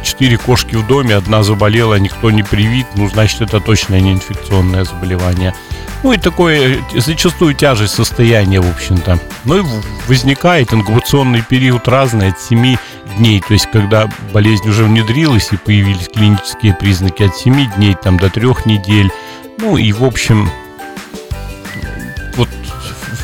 четыре 0.08 0.38
кошки 0.38 0.76
в 0.76 0.88
доме, 0.88 1.16
одна 1.16 1.44
заболела, 1.44 1.96
никто 1.96 2.32
не 2.32 2.44
привит, 2.44 2.88
ну, 2.96 3.10
значит, 3.10 3.42
это 3.42 3.60
точно 3.60 4.00
не 4.00 4.14
инфекционное 4.14 4.86
заболевание. 4.86 5.54
Ну 6.04 6.14
и 6.14 6.18
такое 6.18 6.80
зачастую 6.96 7.54
тяжесть 7.56 7.96
состояния, 7.96 8.62
в 8.62 8.70
общем-то. 8.70 9.20
Ну 9.46 9.58
и 9.60 9.64
возникает 10.08 10.74
инкубационный 10.74 11.42
период 11.42 11.88
разный 11.88 12.30
от 12.30 12.40
7 12.40 12.78
дней. 13.18 13.42
То 13.42 13.54
есть, 13.54 13.68
когда 13.72 14.10
болезнь 14.32 14.70
уже 14.70 14.84
внедрилась 14.84 15.52
и 15.52 15.58
появились 15.58 16.10
клинические 16.14 16.74
признаки 16.76 17.24
от 17.24 17.36
7 17.36 17.74
дней 17.76 17.96
там, 18.02 18.18
до 18.18 18.30
3 18.30 18.48
недель. 18.66 19.12
Ну 19.58 19.78
и, 19.78 19.92
в 19.92 20.04
общем, 20.04 20.50
вот 22.36 22.50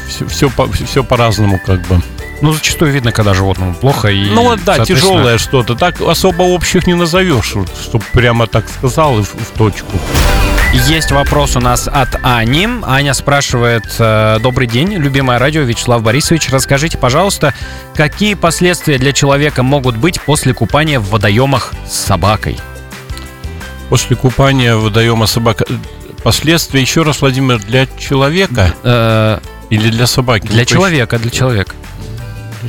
все, 0.10 0.28
все, 0.28 0.52
все 0.86 1.04
по-разному 1.04 1.60
как 1.64 1.82
бы. 1.88 2.02
Ну, 2.44 2.52
зачастую 2.52 2.92
видно, 2.92 3.14
когда 3.14 3.34
животному 3.34 3.74
плохо. 3.74 4.10
И, 4.10 4.26
ну, 4.26 4.44
вот, 4.44 4.60
да, 4.66 4.84
тяжелое 4.84 5.38
что-то. 5.38 5.76
Так 5.76 6.02
особо 6.02 6.42
общих 6.42 6.86
не 6.86 6.94
назовешь, 6.94 7.56
чтобы 7.82 8.04
прямо 8.12 8.48
так 8.48 8.66
сказал 8.68 9.20
и 9.20 9.24
в, 9.24 9.34
в 9.34 9.58
точку. 9.58 9.98
Есть 10.74 11.12
вопрос 11.12 11.56
у 11.56 11.62
нас 11.62 11.88
от 11.88 12.20
Ани. 12.22 12.68
Аня 12.84 13.14
спрашивает, 13.14 13.86
э, 13.98 14.40
добрый 14.42 14.68
день, 14.68 14.94
любимое 14.96 15.40
радио, 15.40 15.62
Вячеслав 15.62 16.04
Борисович, 16.04 16.50
расскажите, 16.50 16.98
пожалуйста, 16.98 17.54
какие 17.96 18.34
последствия 18.34 18.98
для 18.98 19.14
человека 19.14 19.64
могут 19.64 19.96
быть 19.96 20.20
после 20.20 20.54
купания 20.54 21.00
в 21.00 21.12
водоемах 21.12 21.72
с 21.88 21.94
собакой? 21.94 22.58
После 23.88 24.18
купания 24.18 24.76
в 24.76 24.84
водоема 24.84 25.28
собака... 25.28 25.64
Последствия, 26.24 26.82
еще 26.82 27.04
раз, 27.04 27.22
Владимир, 27.22 27.60
для 27.60 27.88
человека? 27.98 28.74
Э, 28.84 29.40
Или 29.70 29.90
для 29.90 30.08
собаки? 30.08 30.48
Для 30.48 30.66
человека, 30.66 31.18
для 31.20 31.32
человека. 31.32 31.74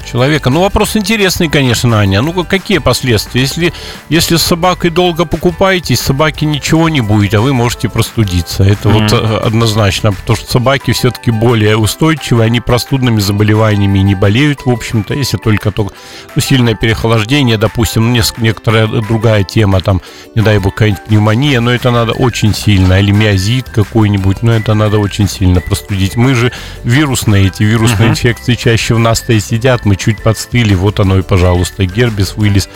Человека. 0.01 0.51
Ну, 0.51 0.61
вопрос 0.61 0.97
интересный, 0.97 1.49
конечно, 1.49 1.99
Аня. 1.99 2.23
Ну, 2.23 2.45
какие 2.45 2.79
последствия? 2.79 3.41
Если, 3.41 3.73
если 4.09 4.37
с 4.37 4.43
собакой 4.43 4.91
долго 4.91 5.25
покупаетесь, 5.25 6.01
собаке 6.01 6.47
ничего 6.47 6.89
не 6.89 7.01
будет, 7.01 7.35
а 7.35 7.41
вы 7.41 7.53
можете 7.53 7.89
простудиться. 7.89 8.65
Это 8.65 8.89
mm-hmm. 8.89 8.93
вот 8.93 9.13
э, 9.13 9.47
однозначно, 9.47 10.13
потому 10.13 10.37
что 10.37 10.51
собаки 10.51 10.93
все-таки 10.93 11.31
более 11.31 11.77
устойчивы, 11.77 12.45
они 12.45 12.61
простудными 12.61 13.21
заболеваниями 13.21 13.99
не 13.99 14.15
болеют, 14.15 14.67
в 14.67 14.71
общем-то, 14.71 15.15
если 15.15 15.37
только, 15.37 15.71
только 15.71 15.95
ну, 16.35 16.43
сильное 16.43 16.75
переохлаждение, 16.75 17.59
допустим, 17.59 18.13
ну, 18.13 18.23
некоторая 18.39 18.87
другая 18.87 19.45
тема, 19.45 19.81
там, 19.81 20.01
не 20.35 20.43
дай 20.43 20.59
бог, 20.59 20.75
какая-нибудь 20.75 21.05
пневмония, 21.05 21.61
но 21.61 21.73
это 21.73 21.91
надо 21.91 22.13
очень 22.13 22.55
сильно, 22.55 23.01
или 23.01 23.11
миозит 23.11 23.69
какой-нибудь, 23.69 24.43
но 24.43 24.53
это 24.53 24.75
надо 24.75 24.99
очень 24.99 25.29
сильно 25.29 25.61
простудить. 25.61 26.17
Мы 26.17 26.35
же 26.35 26.53
вирусные, 26.83 27.47
эти 27.47 27.63
вирусные 27.63 28.09
uh-huh. 28.09 28.13
инфекции 28.13 28.55
чаще 28.55 28.95
в 28.95 28.99
нас-то 28.99 29.33
и 29.33 29.41
сидят, 29.41 29.84
мы 29.85 29.97
чуть 29.97 30.23
подстыли, 30.23 30.75
вот 30.75 31.01
оно 31.01 31.19
и, 31.19 31.23
пожалуйста, 31.23 31.85
гербис 31.87 32.37
вылез. 32.37 32.69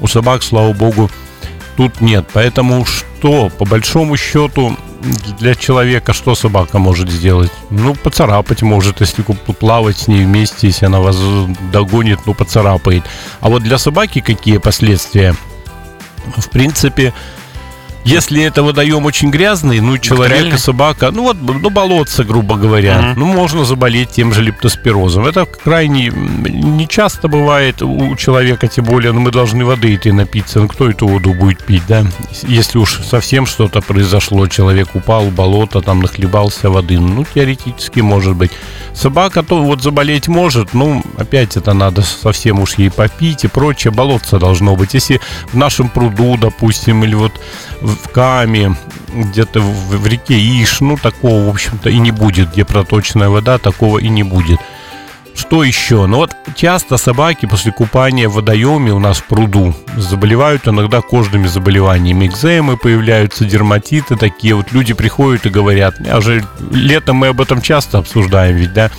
У 0.00 0.06
собак, 0.06 0.42
слава 0.42 0.72
богу, 0.72 1.10
тут 1.76 2.00
нет. 2.00 2.28
Поэтому 2.32 2.84
что, 2.84 3.50
по 3.50 3.64
большому 3.64 4.16
счету, 4.16 4.76
для 5.38 5.54
человека 5.54 6.12
что 6.12 6.34
собака 6.34 6.78
может 6.78 7.10
сделать? 7.10 7.52
Ну, 7.70 7.94
поцарапать 7.94 8.62
может, 8.62 9.00
если 9.00 9.22
плавать 9.22 9.98
с 9.98 10.08
ней 10.08 10.24
вместе, 10.24 10.68
если 10.68 10.86
она 10.86 11.00
вас 11.00 11.16
догонит, 11.72 12.20
ну, 12.26 12.34
поцарапает. 12.34 13.04
А 13.40 13.48
вот 13.48 13.62
для 13.62 13.78
собаки 13.78 14.20
какие 14.20 14.58
последствия? 14.58 15.34
В 16.36 16.48
принципе, 16.48 17.12
если 18.04 18.42
это 18.42 18.62
водоем 18.62 19.06
очень 19.06 19.30
грязный, 19.30 19.80
ну, 19.80 19.98
человек 19.98 20.54
и 20.54 20.58
собака, 20.58 21.10
ну, 21.10 21.22
вот, 21.22 21.36
ну, 21.40 21.70
болотце, 21.70 22.24
грубо 22.24 22.56
говоря, 22.56 23.00
mm-hmm. 23.00 23.14
ну, 23.16 23.26
можно 23.26 23.64
заболеть 23.64 24.10
тем 24.10 24.32
же 24.32 24.42
лептоспирозом. 24.42 25.26
Это 25.26 25.46
крайне 25.46 26.08
не 26.08 26.86
часто 26.86 27.28
бывает 27.28 27.82
у 27.82 28.14
человека, 28.16 28.68
тем 28.68 28.84
более, 28.84 29.12
но 29.12 29.18
ну, 29.18 29.24
мы 29.26 29.30
должны 29.30 29.64
воды 29.64 29.94
этой 29.94 30.12
напиться. 30.12 30.60
Ну, 30.60 30.68
кто 30.68 30.90
эту 30.90 31.06
воду 31.06 31.32
будет 31.32 31.64
пить, 31.64 31.82
да? 31.88 32.04
Если 32.42 32.78
уж 32.78 33.00
совсем 33.00 33.46
что-то 33.46 33.80
произошло, 33.80 34.46
человек 34.48 34.94
упал 34.94 35.24
в 35.24 35.32
болото, 35.32 35.80
там, 35.80 36.00
нахлебался 36.00 36.70
воды, 36.70 36.98
ну, 36.98 37.24
теоретически 37.34 38.00
может 38.00 38.36
быть. 38.36 38.50
Собака 38.94 39.42
то 39.42 39.62
вот 39.62 39.82
заболеть 39.82 40.28
может, 40.28 40.72
ну, 40.74 41.02
опять 41.16 41.56
это 41.56 41.72
надо 41.72 42.02
совсем 42.02 42.60
уж 42.60 42.74
ей 42.74 42.90
попить 42.90 43.44
и 43.44 43.48
прочее. 43.48 43.92
Болотце 43.92 44.38
должно 44.38 44.76
быть. 44.76 44.94
Если 44.94 45.20
в 45.52 45.56
нашем 45.56 45.88
пруду, 45.88 46.36
допустим, 46.36 47.02
или 47.02 47.14
вот 47.14 47.32
в 47.80 48.08
Каме, 48.08 48.76
где-то 49.12 49.60
в, 49.60 49.96
в 49.96 50.06
реке 50.06 50.34
Иш, 50.34 50.80
ну, 50.80 50.96
такого, 50.96 51.46
в 51.46 51.48
общем-то, 51.48 51.90
и 51.90 51.98
не 51.98 52.10
будет, 52.10 52.52
где 52.52 52.64
проточная 52.64 53.28
вода, 53.28 53.58
такого 53.58 53.98
и 53.98 54.08
не 54.08 54.22
будет. 54.22 54.60
Что 55.34 55.64
еще? 55.64 56.06
Ну 56.06 56.18
вот 56.18 56.30
часто 56.54 56.96
собаки 56.96 57.46
после 57.46 57.72
купания 57.72 58.28
в 58.28 58.34
водоеме 58.34 58.92
у 58.92 59.00
нас 59.00 59.18
в 59.18 59.24
пруду 59.24 59.74
заболевают 59.96 60.68
иногда 60.68 61.00
кожными 61.00 61.48
заболеваниями. 61.48 62.26
Экземы 62.26 62.76
появляются, 62.76 63.44
дерматиты 63.44 64.16
такие. 64.16 64.54
Вот 64.54 64.72
люди 64.72 64.94
приходят 64.94 65.44
и 65.46 65.50
говорят, 65.50 65.96
а 66.08 66.20
же 66.20 66.44
летом 66.70 67.16
мы 67.16 67.28
об 67.28 67.40
этом 67.40 67.60
часто 67.60 67.98
обсуждаем 67.98 68.56
ведь, 68.56 68.72
да? 68.72 68.90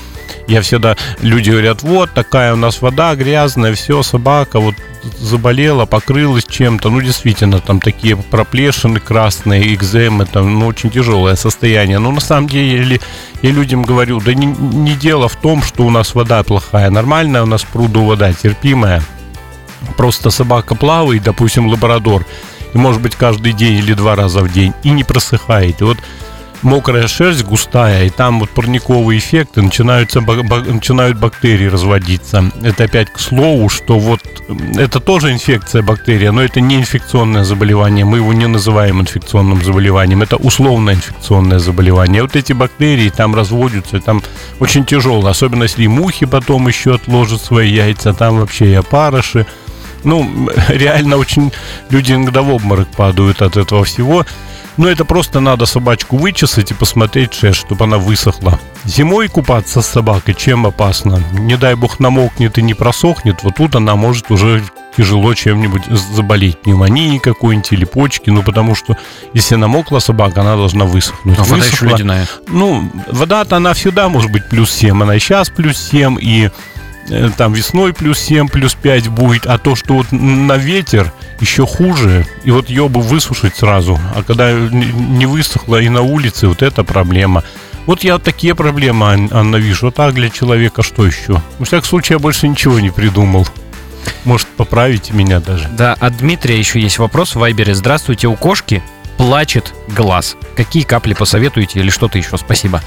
Я 0.47 0.61
всегда, 0.61 0.95
люди 1.21 1.49
говорят, 1.49 1.81
вот 1.81 2.13
такая 2.13 2.53
у 2.53 2.57
нас 2.57 2.81
вода 2.81 3.15
грязная, 3.15 3.73
все, 3.73 4.03
собака 4.03 4.59
вот 4.59 4.75
заболела, 5.19 5.85
покрылась 5.85 6.45
чем-то. 6.45 6.89
Ну, 6.89 7.01
действительно, 7.01 7.59
там 7.59 7.79
такие 7.79 8.15
проплешины 8.15 8.99
красные, 8.99 9.73
экземы, 9.73 10.25
там, 10.25 10.59
ну, 10.59 10.67
очень 10.67 10.89
тяжелое 10.89 11.35
состояние. 11.35 11.99
Но 11.99 12.11
на 12.11 12.21
самом 12.21 12.47
деле 12.47 12.99
я 13.41 13.51
людям 13.51 13.83
говорю, 13.83 14.19
да 14.19 14.33
не, 14.33 14.47
не 14.47 14.93
дело 14.93 15.27
в 15.27 15.35
том, 15.35 15.61
что 15.61 15.83
у 15.83 15.89
нас 15.89 16.15
вода 16.15 16.43
плохая. 16.43 16.89
Нормальная 16.89 17.43
у 17.43 17.47
нас 17.47 17.63
пруду 17.63 18.05
вода, 18.05 18.33
терпимая. 18.33 19.01
Просто 19.97 20.29
собака 20.31 20.75
плавает, 20.75 21.23
допустим, 21.23 21.67
лабрадор, 21.67 22.25
и 22.73 22.77
может 22.77 23.01
быть 23.01 23.15
каждый 23.15 23.53
день 23.53 23.75
или 23.75 23.93
два 23.93 24.15
раза 24.15 24.41
в 24.41 24.51
день, 24.51 24.73
и 24.83 24.89
не 24.89 25.03
просыхает. 25.03 25.81
И 25.81 25.83
вот 25.83 25.97
мокрая 26.65 27.07
шерсть 27.07 27.43
густая, 27.43 28.05
и 28.05 28.09
там 28.09 28.39
вот 28.39 28.49
парниковые 28.49 29.19
эффекты, 29.19 29.61
начинаются, 29.61 30.19
начинают 30.19 31.17
бактерии 31.17 31.67
разводиться. 31.67 32.51
Это 32.61 32.85
опять 32.85 33.13
к 33.13 33.19
слову, 33.19 33.69
что 33.69 33.99
вот 33.99 34.19
это 34.75 34.99
тоже 34.99 35.31
инфекция 35.31 35.83
бактерия, 35.83 36.31
но 36.31 36.43
это 36.43 36.59
не 36.59 36.77
инфекционное 36.77 37.43
заболевание, 37.43 38.03
мы 38.03 38.17
его 38.17 38.33
не 38.33 38.47
называем 38.47 38.99
инфекционным 38.99 39.63
заболеванием, 39.63 40.23
это 40.23 40.37
условное 40.37 40.95
инфекционное 40.95 41.59
заболевание. 41.59 42.23
Вот 42.23 42.35
эти 42.35 42.53
бактерии 42.53 43.09
там 43.09 43.35
разводятся, 43.35 44.01
там 44.01 44.23
очень 44.59 44.85
тяжело, 44.85 45.27
особенно 45.27 45.63
если 45.63 45.85
мухи 45.87 46.25
потом 46.25 46.67
еще 46.67 46.95
отложат 46.95 47.41
свои 47.41 47.71
яйца, 47.71 48.13
там 48.13 48.39
вообще 48.39 48.71
и 48.71 48.73
опарыши. 48.73 49.45
Ну, 50.03 50.49
реально 50.69 51.17
очень 51.17 51.51
люди 51.89 52.13
иногда 52.13 52.41
в 52.41 52.49
обморок 52.49 52.87
падают 52.87 53.43
от 53.43 53.55
этого 53.55 53.85
всего. 53.85 54.25
Но 54.77 54.89
это 54.89 55.05
просто 55.05 55.39
надо 55.39 55.65
собачку 55.65 56.17
вычесать 56.17 56.71
и 56.71 56.73
посмотреть 56.73 57.33
шерсть, 57.33 57.61
чтобы 57.61 57.85
она 57.85 57.97
высохла. 57.97 58.59
Зимой 58.83 59.27
купаться 59.27 59.81
с 59.81 59.87
собакой 59.87 60.33
чем 60.33 60.65
опасно? 60.65 61.23
Не 61.31 61.57
дай 61.57 61.75
бог 61.75 61.99
намокнет 61.99 62.57
и 62.57 62.61
не 62.61 62.73
просохнет, 62.73 63.43
вот 63.43 63.55
тут 63.55 63.75
она 63.75 63.95
может 63.95 64.31
уже 64.31 64.63
тяжело 64.95 65.33
чем-нибудь 65.33 65.85
заболеть. 65.85 66.61
Пневмонией 66.61 67.19
какой-нибудь 67.19 67.71
или 67.73 67.85
почки. 67.85 68.29
Ну, 68.29 68.43
потому 68.43 68.75
что 68.75 68.97
если 69.33 69.55
намокла 69.55 69.99
собака, 69.99 70.41
она 70.41 70.55
должна 70.55 70.85
высохнуть. 70.85 71.37
А 71.37 71.43
вода 71.43 71.65
еще 71.65 71.85
ледяная. 71.85 72.27
Ну, 72.47 72.89
вода-то 73.07 73.57
она 73.57 73.73
всегда 73.73 74.09
может 74.09 74.31
быть 74.31 74.47
плюс 74.49 74.71
7. 74.71 75.03
Она 75.03 75.15
и 75.15 75.19
сейчас 75.19 75.49
плюс 75.49 75.77
7, 75.77 76.17
и 76.21 76.49
там 77.37 77.53
весной 77.53 77.93
плюс 77.93 78.19
7, 78.19 78.47
плюс 78.47 78.73
5 78.73 79.09
будет, 79.09 79.45
а 79.45 79.57
то, 79.57 79.75
что 79.75 79.95
вот 79.95 80.11
на 80.11 80.57
ветер 80.57 81.11
еще 81.39 81.65
хуже, 81.65 82.25
и 82.43 82.51
вот 82.51 82.69
ее 82.69 82.89
бы 82.89 83.01
высушить 83.01 83.55
сразу, 83.55 83.99
а 84.15 84.23
когда 84.23 84.51
не 84.51 85.25
высохло 85.25 85.81
и 85.81 85.89
на 85.89 86.01
улице, 86.01 86.47
вот 86.47 86.61
это 86.61 86.83
проблема. 86.83 87.43
Вот 87.85 88.03
я 88.03 88.17
такие 88.17 88.55
проблемы, 88.55 89.29
Анна, 89.31 89.57
вижу. 89.57 89.87
Вот 89.87 89.95
так 89.95 90.15
для 90.15 90.31
человека 90.31 90.81
что 90.81 91.05
еще? 91.05 91.39
В 91.59 91.65
всяком 91.65 91.87
случае, 91.87 92.15
я 92.15 92.19
больше 92.19 92.47
ничего 92.47 92.79
не 92.79 92.89
придумал. 92.89 93.47
Может, 94.23 94.47
поправите 94.47 95.13
меня 95.13 95.39
даже. 95.39 95.67
Да, 95.67 95.93
от 95.93 96.17
Дмитрия 96.17 96.57
еще 96.57 96.79
есть 96.79 96.97
вопрос 96.97 97.35
в 97.35 97.39
Вайбере. 97.39 97.75
Здравствуйте, 97.75 98.27
у 98.27 98.35
кошки 98.35 98.81
плачет 99.17 99.75
глаз. 99.87 100.35
Какие 100.55 100.81
капли 100.81 101.13
посоветуете 101.13 101.79
или 101.79 101.91
что-то 101.91 102.17
еще? 102.17 102.37
Спасибо 102.37 102.81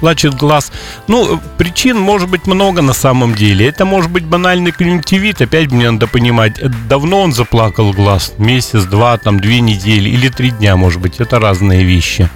плачет 0.00 0.34
глаз. 0.34 0.72
Ну, 1.06 1.40
причин 1.58 1.98
может 1.98 2.28
быть 2.28 2.46
много 2.46 2.82
на 2.82 2.92
самом 2.92 3.34
деле. 3.34 3.68
Это 3.68 3.84
может 3.84 4.10
быть 4.10 4.24
банальный 4.24 4.72
конъюнктивит, 4.72 5.40
опять 5.42 5.70
мне 5.70 5.90
надо 5.90 6.06
понимать, 6.06 6.60
давно 6.88 7.20
он 7.20 7.32
заплакал 7.32 7.92
глаз, 7.92 8.32
месяц, 8.38 8.84
два, 8.84 9.18
там, 9.18 9.38
две 9.40 9.60
недели 9.60 10.08
или 10.08 10.28
три 10.28 10.50
дня, 10.50 10.76
может 10.76 11.00
быть, 11.00 11.20
это 11.20 11.38
разные 11.38 11.84
вещи. 11.84 12.28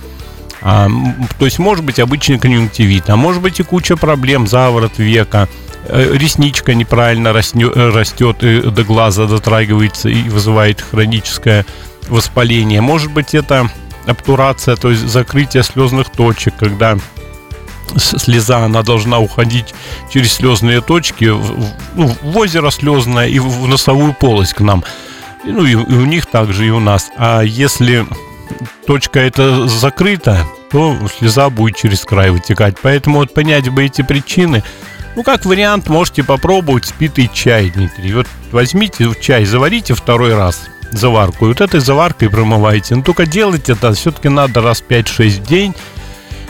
А, 0.67 0.89
то 1.39 1.45
есть 1.45 1.59
может 1.59 1.85
быть 1.85 1.99
обычный 1.99 2.39
конъюнктивит, 2.39 3.11
а 3.11 3.17
может 3.17 3.43
быть 3.43 3.61
и 3.61 3.63
куча 3.63 3.97
проблем, 3.97 4.47
заворот 4.47 4.99
века, 4.99 5.49
э, 5.87 6.17
ресничка 6.17 6.73
неправильно 6.75 7.35
растет 7.35 8.43
и 8.43 8.63
до 8.63 8.83
глаза 8.83 9.27
дотрагивается 9.27 10.09
и 10.09 10.29
вызывает 10.29 10.81
хроническое 10.81 11.67
воспаление. 12.09 12.81
Может 12.81 13.13
быть 13.13 13.35
это 13.35 13.69
обтурация, 14.07 14.77
то 14.77 14.91
есть 14.91 15.07
закрытие 15.07 15.63
слезных 15.63 16.11
точек, 16.11 16.55
когда 16.59 16.97
слеза, 17.97 18.59
она 18.59 18.83
должна 18.83 19.19
уходить 19.19 19.75
через 20.13 20.35
слезные 20.35 20.81
точки 20.81 21.27
в, 21.27 21.67
ну, 21.95 22.15
в 22.23 22.37
озеро 22.37 22.71
слезное 22.71 23.29
и 23.29 23.39
в 23.39 23.67
носовую 23.67 24.15
полость 24.15 24.55
к 24.55 24.61
нам. 24.61 24.85
Ну 25.45 25.65
и, 25.65 25.73
и 25.73 25.75
у 25.75 26.05
них 26.07 26.27
также, 26.27 26.67
и 26.67 26.71
у 26.71 26.81
нас. 26.81 27.11
А 27.17 27.43
если 27.43 28.07
точка 28.87 29.21
эта 29.21 29.69
закрыта, 29.69 30.47
то 30.71 30.97
слеза 31.19 31.51
будет 31.51 31.77
через 31.77 32.01
край 32.01 32.31
вытекать. 32.31 32.77
Поэтому 32.83 33.19
вот 33.19 33.35
понять 33.35 33.69
бы 33.69 33.85
эти 33.85 34.03
причины, 34.03 34.63
ну, 35.17 35.23
как 35.23 35.45
вариант, 35.45 35.89
можете 35.89 36.25
попробовать 36.25 36.87
спитый 36.87 37.31
чай, 37.33 37.71
Дмитрий. 37.71 38.15
Вот 38.15 38.27
возьмите 38.51 39.09
чай, 39.21 39.45
заварите 39.45 39.95
второй 39.95 40.35
раз 40.35 40.63
заварку, 40.91 41.47
и 41.47 41.49
вот 41.49 41.61
этой 41.61 41.81
заваркой 41.81 42.31
промывайте. 42.31 42.95
Но 42.95 43.03
только 43.03 43.27
делать 43.27 43.69
это 43.69 43.93
все-таки 43.95 44.29
надо 44.29 44.61
раз 44.63 44.83
5-6 44.87 45.29
в 45.43 45.47
день, 45.47 45.75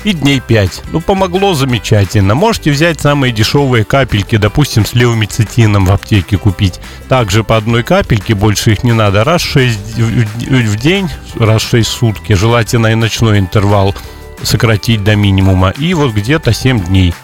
и 0.05 0.13
дней 0.13 0.41
5. 0.41 0.83
Ну, 0.93 1.01
помогло 1.01 1.55
замечательно. 1.55 2.35
Можете 2.35 2.71
взять 2.71 3.01
самые 3.01 3.33
дешевые 3.33 3.85
капельки, 3.85 4.37
допустим, 4.37 4.85
с 4.87 4.95
левомицетином 4.95 5.87
в 5.87 5.93
аптеке 5.93 6.37
купить. 6.37 6.81
Также 7.09 7.43
по 7.43 7.57
одной 7.57 7.83
капельке, 7.83 8.35
больше 8.35 8.73
их 8.73 8.85
не 8.85 8.93
надо. 8.93 9.25
Раз 9.25 9.43
6 9.43 9.79
в 9.97 10.77
день, 10.77 11.09
раз 11.37 11.63
6 11.63 11.89
в 11.89 11.93
сутки. 11.93 12.35
Желательно 12.35 12.89
и 12.89 12.95
ночной 12.95 13.39
интервал 13.39 13.95
сократить 14.43 15.03
до 15.03 15.17
минимума. 15.17 15.71
И 15.71 15.95
вот 15.95 16.13
где-то 16.13 16.53
7 16.53 16.85
дней. 16.85 17.15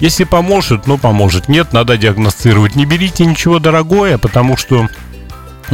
Если 0.00 0.24
поможет, 0.24 0.86
ну 0.86 0.96
поможет. 0.96 1.48
Нет, 1.48 1.74
надо 1.74 1.98
диагностировать. 1.98 2.74
Не 2.74 2.86
берите 2.86 3.26
ничего 3.26 3.58
дорогое, 3.58 4.16
потому 4.16 4.56
что 4.56 4.88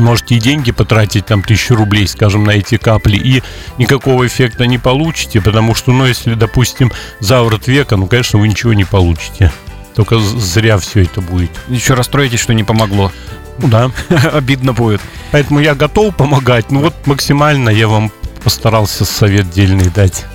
можете 0.02 0.36
и 0.36 0.40
деньги 0.40 0.72
потратить, 0.72 1.26
там, 1.26 1.42
тысячу 1.42 1.74
рублей, 1.74 2.06
скажем, 2.06 2.44
на 2.44 2.50
эти 2.50 2.76
капли, 2.76 3.16
и 3.16 3.42
никакого 3.78 4.26
эффекта 4.26 4.66
не 4.66 4.78
получите, 4.78 5.40
потому 5.40 5.74
что, 5.74 5.92
ну, 5.92 6.06
если, 6.06 6.34
допустим, 6.34 6.92
заворот 7.20 7.66
века, 7.66 7.96
ну, 7.96 8.06
конечно, 8.06 8.38
вы 8.38 8.48
ничего 8.48 8.72
не 8.72 8.84
получите. 8.84 9.52
Только 9.94 10.18
зря 10.18 10.76
все 10.78 11.04
это 11.04 11.22
будет. 11.22 11.50
Еще 11.68 11.94
расстроитесь, 11.94 12.40
что 12.40 12.52
не 12.52 12.64
помогло. 12.64 13.10
Ну 13.58 13.68
да. 13.68 13.90
Обидно 14.32 14.74
будет. 14.74 15.00
Поэтому 15.32 15.60
я 15.60 15.74
готов 15.74 16.14
помогать. 16.14 16.70
Ну 16.70 16.80
вот 16.80 16.94
максимально 17.06 17.70
я 17.70 17.88
вам 17.88 18.12
постарался 18.44 19.06
совет 19.06 19.50
дельный 19.50 19.88
дать. 19.88 20.26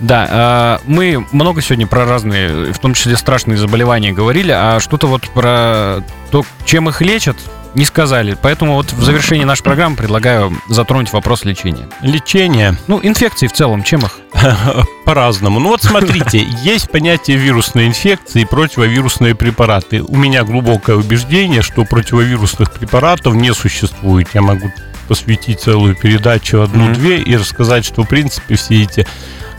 Да, 0.00 0.28
а, 0.30 0.80
мы 0.84 1.24
много 1.32 1.62
сегодня 1.62 1.86
про 1.86 2.04
разные, 2.04 2.72
в 2.72 2.78
том 2.78 2.94
числе 2.94 3.16
страшные 3.16 3.56
заболевания 3.56 4.12
говорили, 4.12 4.52
а 4.52 4.78
что-то 4.78 5.06
вот 5.06 5.22
про 5.30 6.02
то, 6.30 6.44
чем 6.66 6.88
их 6.88 7.00
лечат, 7.00 7.36
не 7.76 7.84
сказали. 7.84 8.36
Поэтому 8.40 8.74
вот 8.74 8.92
в 8.92 9.02
завершении 9.02 9.44
нашей 9.44 9.62
программы 9.62 9.96
предлагаю 9.96 10.52
затронуть 10.68 11.12
вопрос 11.12 11.44
лечения. 11.44 11.88
Лечение 12.00 12.76
Ну, 12.86 13.00
инфекции 13.02 13.46
в 13.46 13.52
целом, 13.52 13.82
чем 13.82 14.00
их? 14.00 14.18
по-разному. 15.04 15.60
Ну 15.60 15.68
вот 15.68 15.82
смотрите, 15.82 16.38
есть 16.62 16.90
понятие 16.90 17.36
вирусной 17.36 17.86
инфекции 17.86 18.42
и 18.42 18.44
противовирусные 18.44 19.34
препараты. 19.34 20.02
У 20.02 20.16
меня 20.16 20.42
глубокое 20.42 20.96
убеждение, 20.96 21.62
что 21.62 21.84
противовирусных 21.84 22.72
препаратов 22.72 23.34
не 23.34 23.52
существует. 23.52 24.28
Я 24.32 24.42
могу 24.42 24.72
посвятить 25.06 25.60
целую 25.60 25.94
передачу 25.94 26.62
одну-две 26.62 27.18
и 27.18 27.36
рассказать, 27.36 27.84
что 27.84 28.02
в 28.02 28.08
принципе 28.08 28.56
все 28.56 28.82
эти 28.82 29.06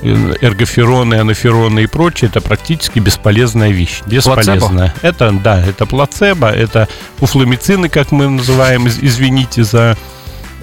эргофероны, 0.02 1.16
анафероны 1.16 1.84
и 1.84 1.88
прочее, 1.88 2.30
это 2.30 2.42
практически 2.42 3.00
бесполезная 3.00 3.70
вещь. 3.70 4.02
Бесполезная. 4.06 4.94
Это, 5.02 5.32
да, 5.32 5.64
это 5.66 5.86
плацебо, 5.86 6.50
это 6.50 6.88
уфламицины, 7.20 7.90
как 7.90 8.12
мы 8.12 8.30
называем, 8.30 8.88
из- 8.88 9.00
извините 9.00 9.64
за 9.64 9.98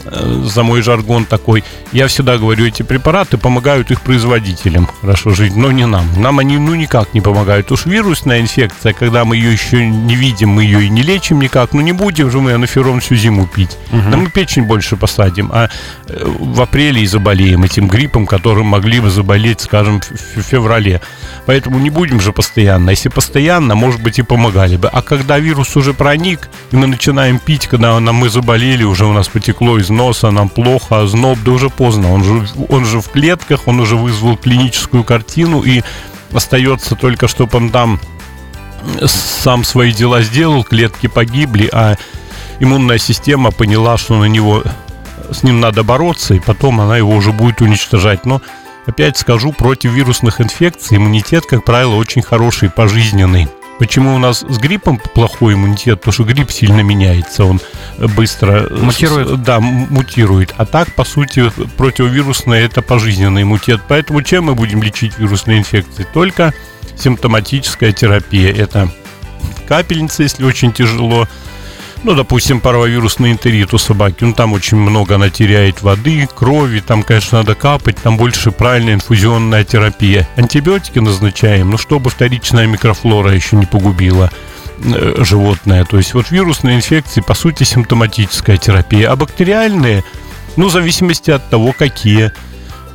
за 0.05 0.63
мой 0.63 0.83
жаргон 0.83 1.25
такой. 1.25 1.65
Я 1.93 2.07
всегда 2.09 2.39
говорю, 2.39 2.67
эти 2.67 2.83
препараты 2.83 3.39
помогают 3.39 3.91
их 3.91 4.01
производителям 4.01 4.89
хорошо 5.01 5.31
жить, 5.31 5.57
но 5.57 5.73
не 5.73 5.87
нам. 5.87 6.07
Нам 6.17 6.39
они 6.39 6.59
ну 6.59 6.75
никак 6.75 7.15
не 7.15 7.21
помогают. 7.21 7.73
Уж 7.73 7.87
вирусная 7.87 8.41
инфекция, 8.41 8.93
когда 8.93 9.25
мы 9.25 9.37
ее 9.37 9.53
еще 9.53 9.87
не 9.87 10.15
видим, 10.15 10.51
мы 10.51 10.65
ее 10.65 10.85
и 10.85 10.89
не 10.89 11.03
лечим 11.03 11.41
никак, 11.41 11.73
ну 11.73 11.81
не 11.81 11.93
будем 11.93 12.31
же 12.31 12.41
мы 12.41 12.53
анаферон 12.53 13.01
всю 13.01 13.17
зиму 13.17 13.47
пить. 13.47 13.77
Да 13.91 14.17
мы 14.17 14.31
печень 14.31 14.65
больше 14.65 14.97
посадим, 14.97 15.51
а 15.53 15.69
э, 16.09 16.25
в 16.25 16.61
апреле 16.61 17.03
и 17.03 17.07
заболеем 17.07 17.65
этим 17.65 17.89
гриппом, 17.89 18.27
которым 18.27 18.67
могли 18.67 19.01
бы 19.01 19.11
заболеть, 19.11 19.61
скажем, 19.61 20.01
в 20.01 20.35
в 20.35 20.43
феврале. 20.43 21.01
Поэтому 21.47 21.79
не 21.79 21.91
будем 21.91 22.21
же 22.21 22.33
постоянно. 22.33 22.91
Если 22.91 23.09
постоянно, 23.09 23.75
может 23.75 24.03
быть, 24.03 24.19
и 24.19 24.23
помогали 24.23 24.77
бы. 24.77 24.89
А 24.89 25.03
когда 25.03 25.39
вирус 25.39 25.77
уже 25.77 25.93
проник, 25.93 26.49
и 26.71 26.77
мы 26.77 26.87
начинаем 26.87 27.39
пить, 27.39 27.67
когда 27.67 27.99
нам 28.01 28.17
мы 28.17 28.29
заболели, 28.29 28.85
уже 28.85 29.07
у 29.07 29.13
нас 29.13 29.29
потекло 29.29 29.79
из 29.79 29.91
носа, 29.95 30.31
нам 30.31 30.49
плохо, 30.49 31.01
а 31.01 31.07
зноб, 31.07 31.39
да 31.45 31.53
уже 31.53 31.71
поздно. 31.71 32.13
Он 32.13 32.23
же, 32.23 32.47
он 32.69 32.85
же 32.85 33.01
в 33.01 33.09
клетках, 33.09 33.67
он 33.67 33.81
уже 33.81 33.97
вызвал 33.97 34.37
клиническую 34.37 35.05
картину, 35.05 35.63
и 35.63 35.83
остается 36.33 36.95
только, 36.97 37.29
чтобы 37.29 37.57
он 37.57 37.71
там 37.71 38.01
сам 39.07 39.65
свои 39.65 39.93
дела 39.93 40.23
сделал, 40.23 40.65
клетки 40.65 41.07
погибли, 41.07 41.69
а 41.73 41.97
иммунная 42.61 42.99
система 42.99 43.51
поняла, 43.51 43.97
что 43.97 44.19
на 44.19 44.27
него 44.27 44.63
с 45.31 45.43
ним 45.43 45.61
надо 45.61 45.83
бороться, 45.83 46.35
и 46.35 46.41
потом 46.41 46.81
она 46.81 46.97
его 46.97 47.15
уже 47.15 47.33
будет 47.33 47.61
уничтожать. 47.61 48.27
Но 48.27 48.43
опять 48.87 49.17
скажу, 49.17 49.53
против 49.53 49.93
вирусных 49.93 50.41
инфекций 50.41 50.99
иммунитет, 50.99 51.47
как 51.47 51.65
правило, 51.65 51.95
очень 51.95 52.23
хороший, 52.23 52.71
пожизненный. 52.71 53.49
Почему 53.79 54.15
у 54.15 54.19
нас 54.19 54.41
с 54.41 54.59
гриппом 54.59 55.01
плохой 55.15 55.55
иммунитет? 55.55 56.01
Потому 56.01 56.13
что 56.13 56.25
грипп 56.25 56.51
сильно 56.51 56.81
меняется, 56.81 57.45
он 57.45 57.61
быстро... 58.17 58.67
э, 58.71 58.75
Мутирует? 58.77 59.29
с- 59.29 59.33
Да, 59.39 59.59
мутирует. 59.61 60.55
А 60.57 60.65
так, 60.65 60.93
по 60.95 61.05
сути, 61.05 61.51
противовирусное 61.77 62.65
это 62.65 62.83
пожизненный 62.83 63.43
иммунитет. 63.43 63.81
Поэтому 63.89 64.23
чем 64.23 64.45
мы 64.45 64.55
будем 64.55 64.83
лечить 64.83 65.19
вирусные 65.19 65.59
инфекции? 65.59 66.07
Только 66.15 66.55
симптоматическая 66.97 67.93
терапия. 67.93 68.53
Это 68.55 68.89
капельница, 69.67 70.23
если 70.23 70.45
очень 70.45 70.73
тяжело. 70.73 71.27
Ну, 72.05 72.15
допустим, 72.15 72.61
паровирусный 72.61 73.33
энтерит 73.33 73.73
у 73.73 73.79
собаки. 73.79 74.25
Ну, 74.25 74.35
там 74.35 74.53
очень 74.53 74.77
много 74.77 75.15
она 75.15 75.31
теряет 75.31 75.81
воды, 75.81 76.29
крови. 76.33 76.81
Там, 76.87 77.03
конечно, 77.03 77.39
надо 77.39 77.55
капать. 77.55 77.97
Там 77.97 78.19
больше 78.19 78.51
правильная 78.51 78.93
инфузионная 78.93 79.65
терапия. 79.65 80.29
Антибиотики 80.37 80.99
назначаем, 80.99 81.71
ну, 81.71 81.79
чтобы 81.79 82.11
вторичная 82.11 82.67
микрофлора 82.67 83.33
еще 83.33 83.57
не 83.57 83.65
погубила 83.65 84.31
э, 84.85 85.15
животное. 85.25 85.87
То 85.87 85.97
есть 85.97 86.13
вот 86.13 86.31
вирусные 86.31 86.77
инфекции, 86.77 87.23
по 87.23 87.33
сути, 87.33 87.65
симптоматическая 87.65 88.59
терапия. 88.59 89.11
А 89.11 89.17
бактериальные, 89.17 90.05
ну, 90.57 90.69
в 90.69 90.73
зависимости 90.73 91.31
от 91.31 91.49
того, 91.49 91.73
какие. 91.73 92.33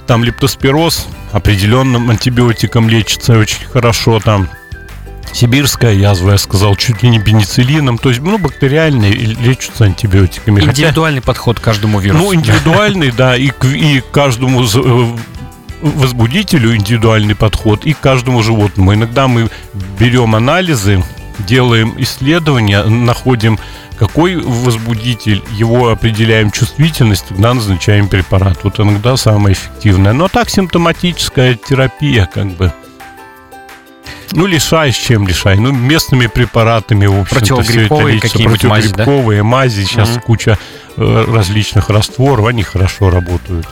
Там 0.05 0.23
лептоспироз 0.23 1.07
определенным 1.31 2.11
антибиотиком 2.11 2.87
лечится 2.87 3.39
очень 3.39 3.65
хорошо. 3.65 4.19
Там 4.19 4.49
сибирская 5.33 5.93
язва, 5.93 6.31
я 6.31 6.37
сказал, 6.37 6.75
чуть 6.75 7.03
ли 7.03 7.09
не 7.09 7.19
пенициллином. 7.19 7.97
То 7.97 8.09
есть, 8.09 8.21
ну, 8.21 8.37
бактериальные 8.37 9.11
лечатся 9.13 9.85
антибиотиками. 9.85 10.59
Хотя- 10.61 10.71
Индивидуальный 10.83 11.21
подход 11.21 11.59
к 11.59 11.63
каждому 11.63 11.99
вирусу. 11.99 12.23
ну, 12.23 12.33
индивидуальный, 12.33 13.11
да, 13.11 13.35
и 13.37 13.49
к, 13.49 13.65
и 13.65 14.01
к 14.01 14.11
каждому 14.11 14.63
э, 14.63 15.15
возбудителю 15.81 16.75
индивидуальный 16.75 17.35
подход, 17.35 17.85
и 17.85 17.93
к 17.93 17.99
каждому 17.99 18.43
животному. 18.43 18.93
Иногда 18.93 19.27
мы 19.27 19.49
берем 19.99 20.35
анализы, 20.35 21.03
делаем 21.39 21.93
исследования, 21.97 22.83
находим 22.83 23.59
какой 23.97 24.37
возбудитель, 24.37 25.43
его 25.57 25.89
определяем 25.89 26.51
чувствительность, 26.51 27.25
тогда 27.27 27.53
назначаем 27.53 28.07
препарат. 28.07 28.59
Вот 28.63 28.79
иногда 28.79 29.17
самое 29.17 29.53
эффективное. 29.53 30.13
Но 30.13 30.29
так 30.29 30.49
симптоматическая 30.49 31.55
терапия, 31.55 32.25
как 32.25 32.47
бы. 32.51 32.71
Ну, 34.31 34.45
лишай 34.45 34.91
с 34.91 34.95
чем 34.95 35.27
лишай. 35.27 35.57
Ну, 35.57 35.71
местными 35.71 36.27
препаратами, 36.27 37.05
в 37.07 37.21
общем-то, 37.21 37.61
всё 37.63 37.81
это 37.81 37.95
лечится. 38.07 38.29
какие-нибудь 38.29 38.63
мази, 38.63 38.93
да? 38.93 39.05
Мази. 39.43 39.83
Сейчас 39.83 40.09
Мгм. 40.09 40.21
куча 40.21 40.57
э, 40.97 41.25
различных 41.33 41.89
растворов, 41.89 42.45
они 42.47 42.61
хорошо 42.63 43.09
работают. 43.09 43.65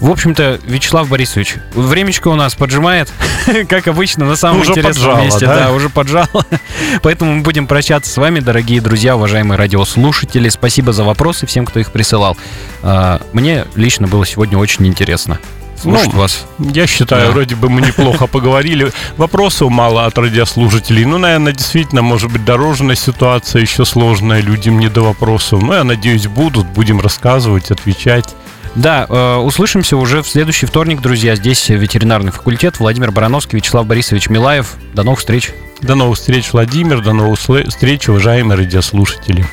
В 0.00 0.10
общем-то, 0.10 0.60
Вячеслав 0.64 1.08
Борисович, 1.08 1.56
времечко 1.74 2.28
у 2.28 2.36
нас 2.36 2.54
поджимает, 2.54 3.12
как 3.68 3.88
обычно, 3.88 4.26
на 4.26 4.36
самом 4.36 4.60
Уже 4.60 4.70
интересном 4.70 5.06
поджало, 5.06 5.24
месте. 5.24 5.46
да? 5.46 5.56
Да, 5.56 5.72
уже 5.72 5.88
поджало. 5.88 6.28
Поэтому 7.02 7.34
мы 7.34 7.42
будем 7.42 7.66
прощаться 7.66 8.08
с 8.12 8.16
вами, 8.16 8.38
дорогие 8.38 8.80
друзья, 8.80 9.16
уважаемые 9.16 9.58
радиослушатели. 9.58 10.48
Спасибо 10.50 10.92
за 10.92 11.02
вопросы 11.02 11.46
всем, 11.46 11.66
кто 11.66 11.80
их 11.80 11.90
присылал. 11.90 12.36
А, 12.82 13.20
Мне 13.32 13.64
лично 13.74 14.06
было 14.06 14.24
сегодня 14.24 14.56
очень 14.58 14.86
интересно 14.86 15.40
слушать 15.80 16.12
Ну, 16.12 16.18
вас. 16.18 16.44
Я 16.58 16.86
считаю, 16.86 17.26
Да. 17.26 17.32
вроде 17.32 17.54
бы 17.54 17.68
мы 17.68 17.80
неплохо 17.80 18.26
поговорили. 18.28 18.92
Вопросов 19.16 19.70
мало 19.70 20.06
от 20.06 20.16
радиослушателей. 20.18 21.04
Ну, 21.04 21.18
наверное, 21.18 21.52
действительно, 21.52 22.02
может 22.02 22.30
быть, 22.30 22.44
дорожная 22.44 22.96
ситуация 22.96 23.62
еще 23.62 23.84
сложная, 23.84 24.40
людям 24.40 24.78
не 24.78 24.88
до 24.88 25.02
вопросов. 25.02 25.62
Но 25.62 25.74
я 25.74 25.84
надеюсь, 25.84 26.26
будут, 26.26 26.66
будем 26.66 27.00
рассказывать, 27.00 27.70
отвечать. 27.70 28.34
Да, 28.74 29.06
э, 29.08 29.36
услышимся 29.36 29.96
уже 29.96 30.22
в 30.22 30.28
следующий 30.28 30.66
вторник, 30.66 31.00
друзья. 31.00 31.34
Здесь 31.34 31.68
ветеринарный 31.68 32.30
факультет. 32.30 32.78
Владимир 32.78 33.10
Барановский, 33.10 33.56
Вячеслав 33.56 33.86
Борисович 33.86 34.28
Милаев. 34.28 34.74
До 34.94 35.02
новых 35.02 35.20
встреч. 35.20 35.50
До 35.80 35.94
новых 35.94 36.18
встреч, 36.18 36.52
Владимир. 36.52 37.00
До 37.00 37.12
новых 37.12 37.38
встреч, 37.38 38.08
уважаемые 38.08 38.58
радиослушатели. 38.58 39.46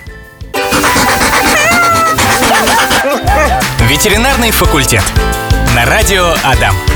Ветеринарный 3.90 4.52
факультет. 4.52 5.04
На 5.76 5.86
радио 5.86 6.34
Адам. 6.46 6.95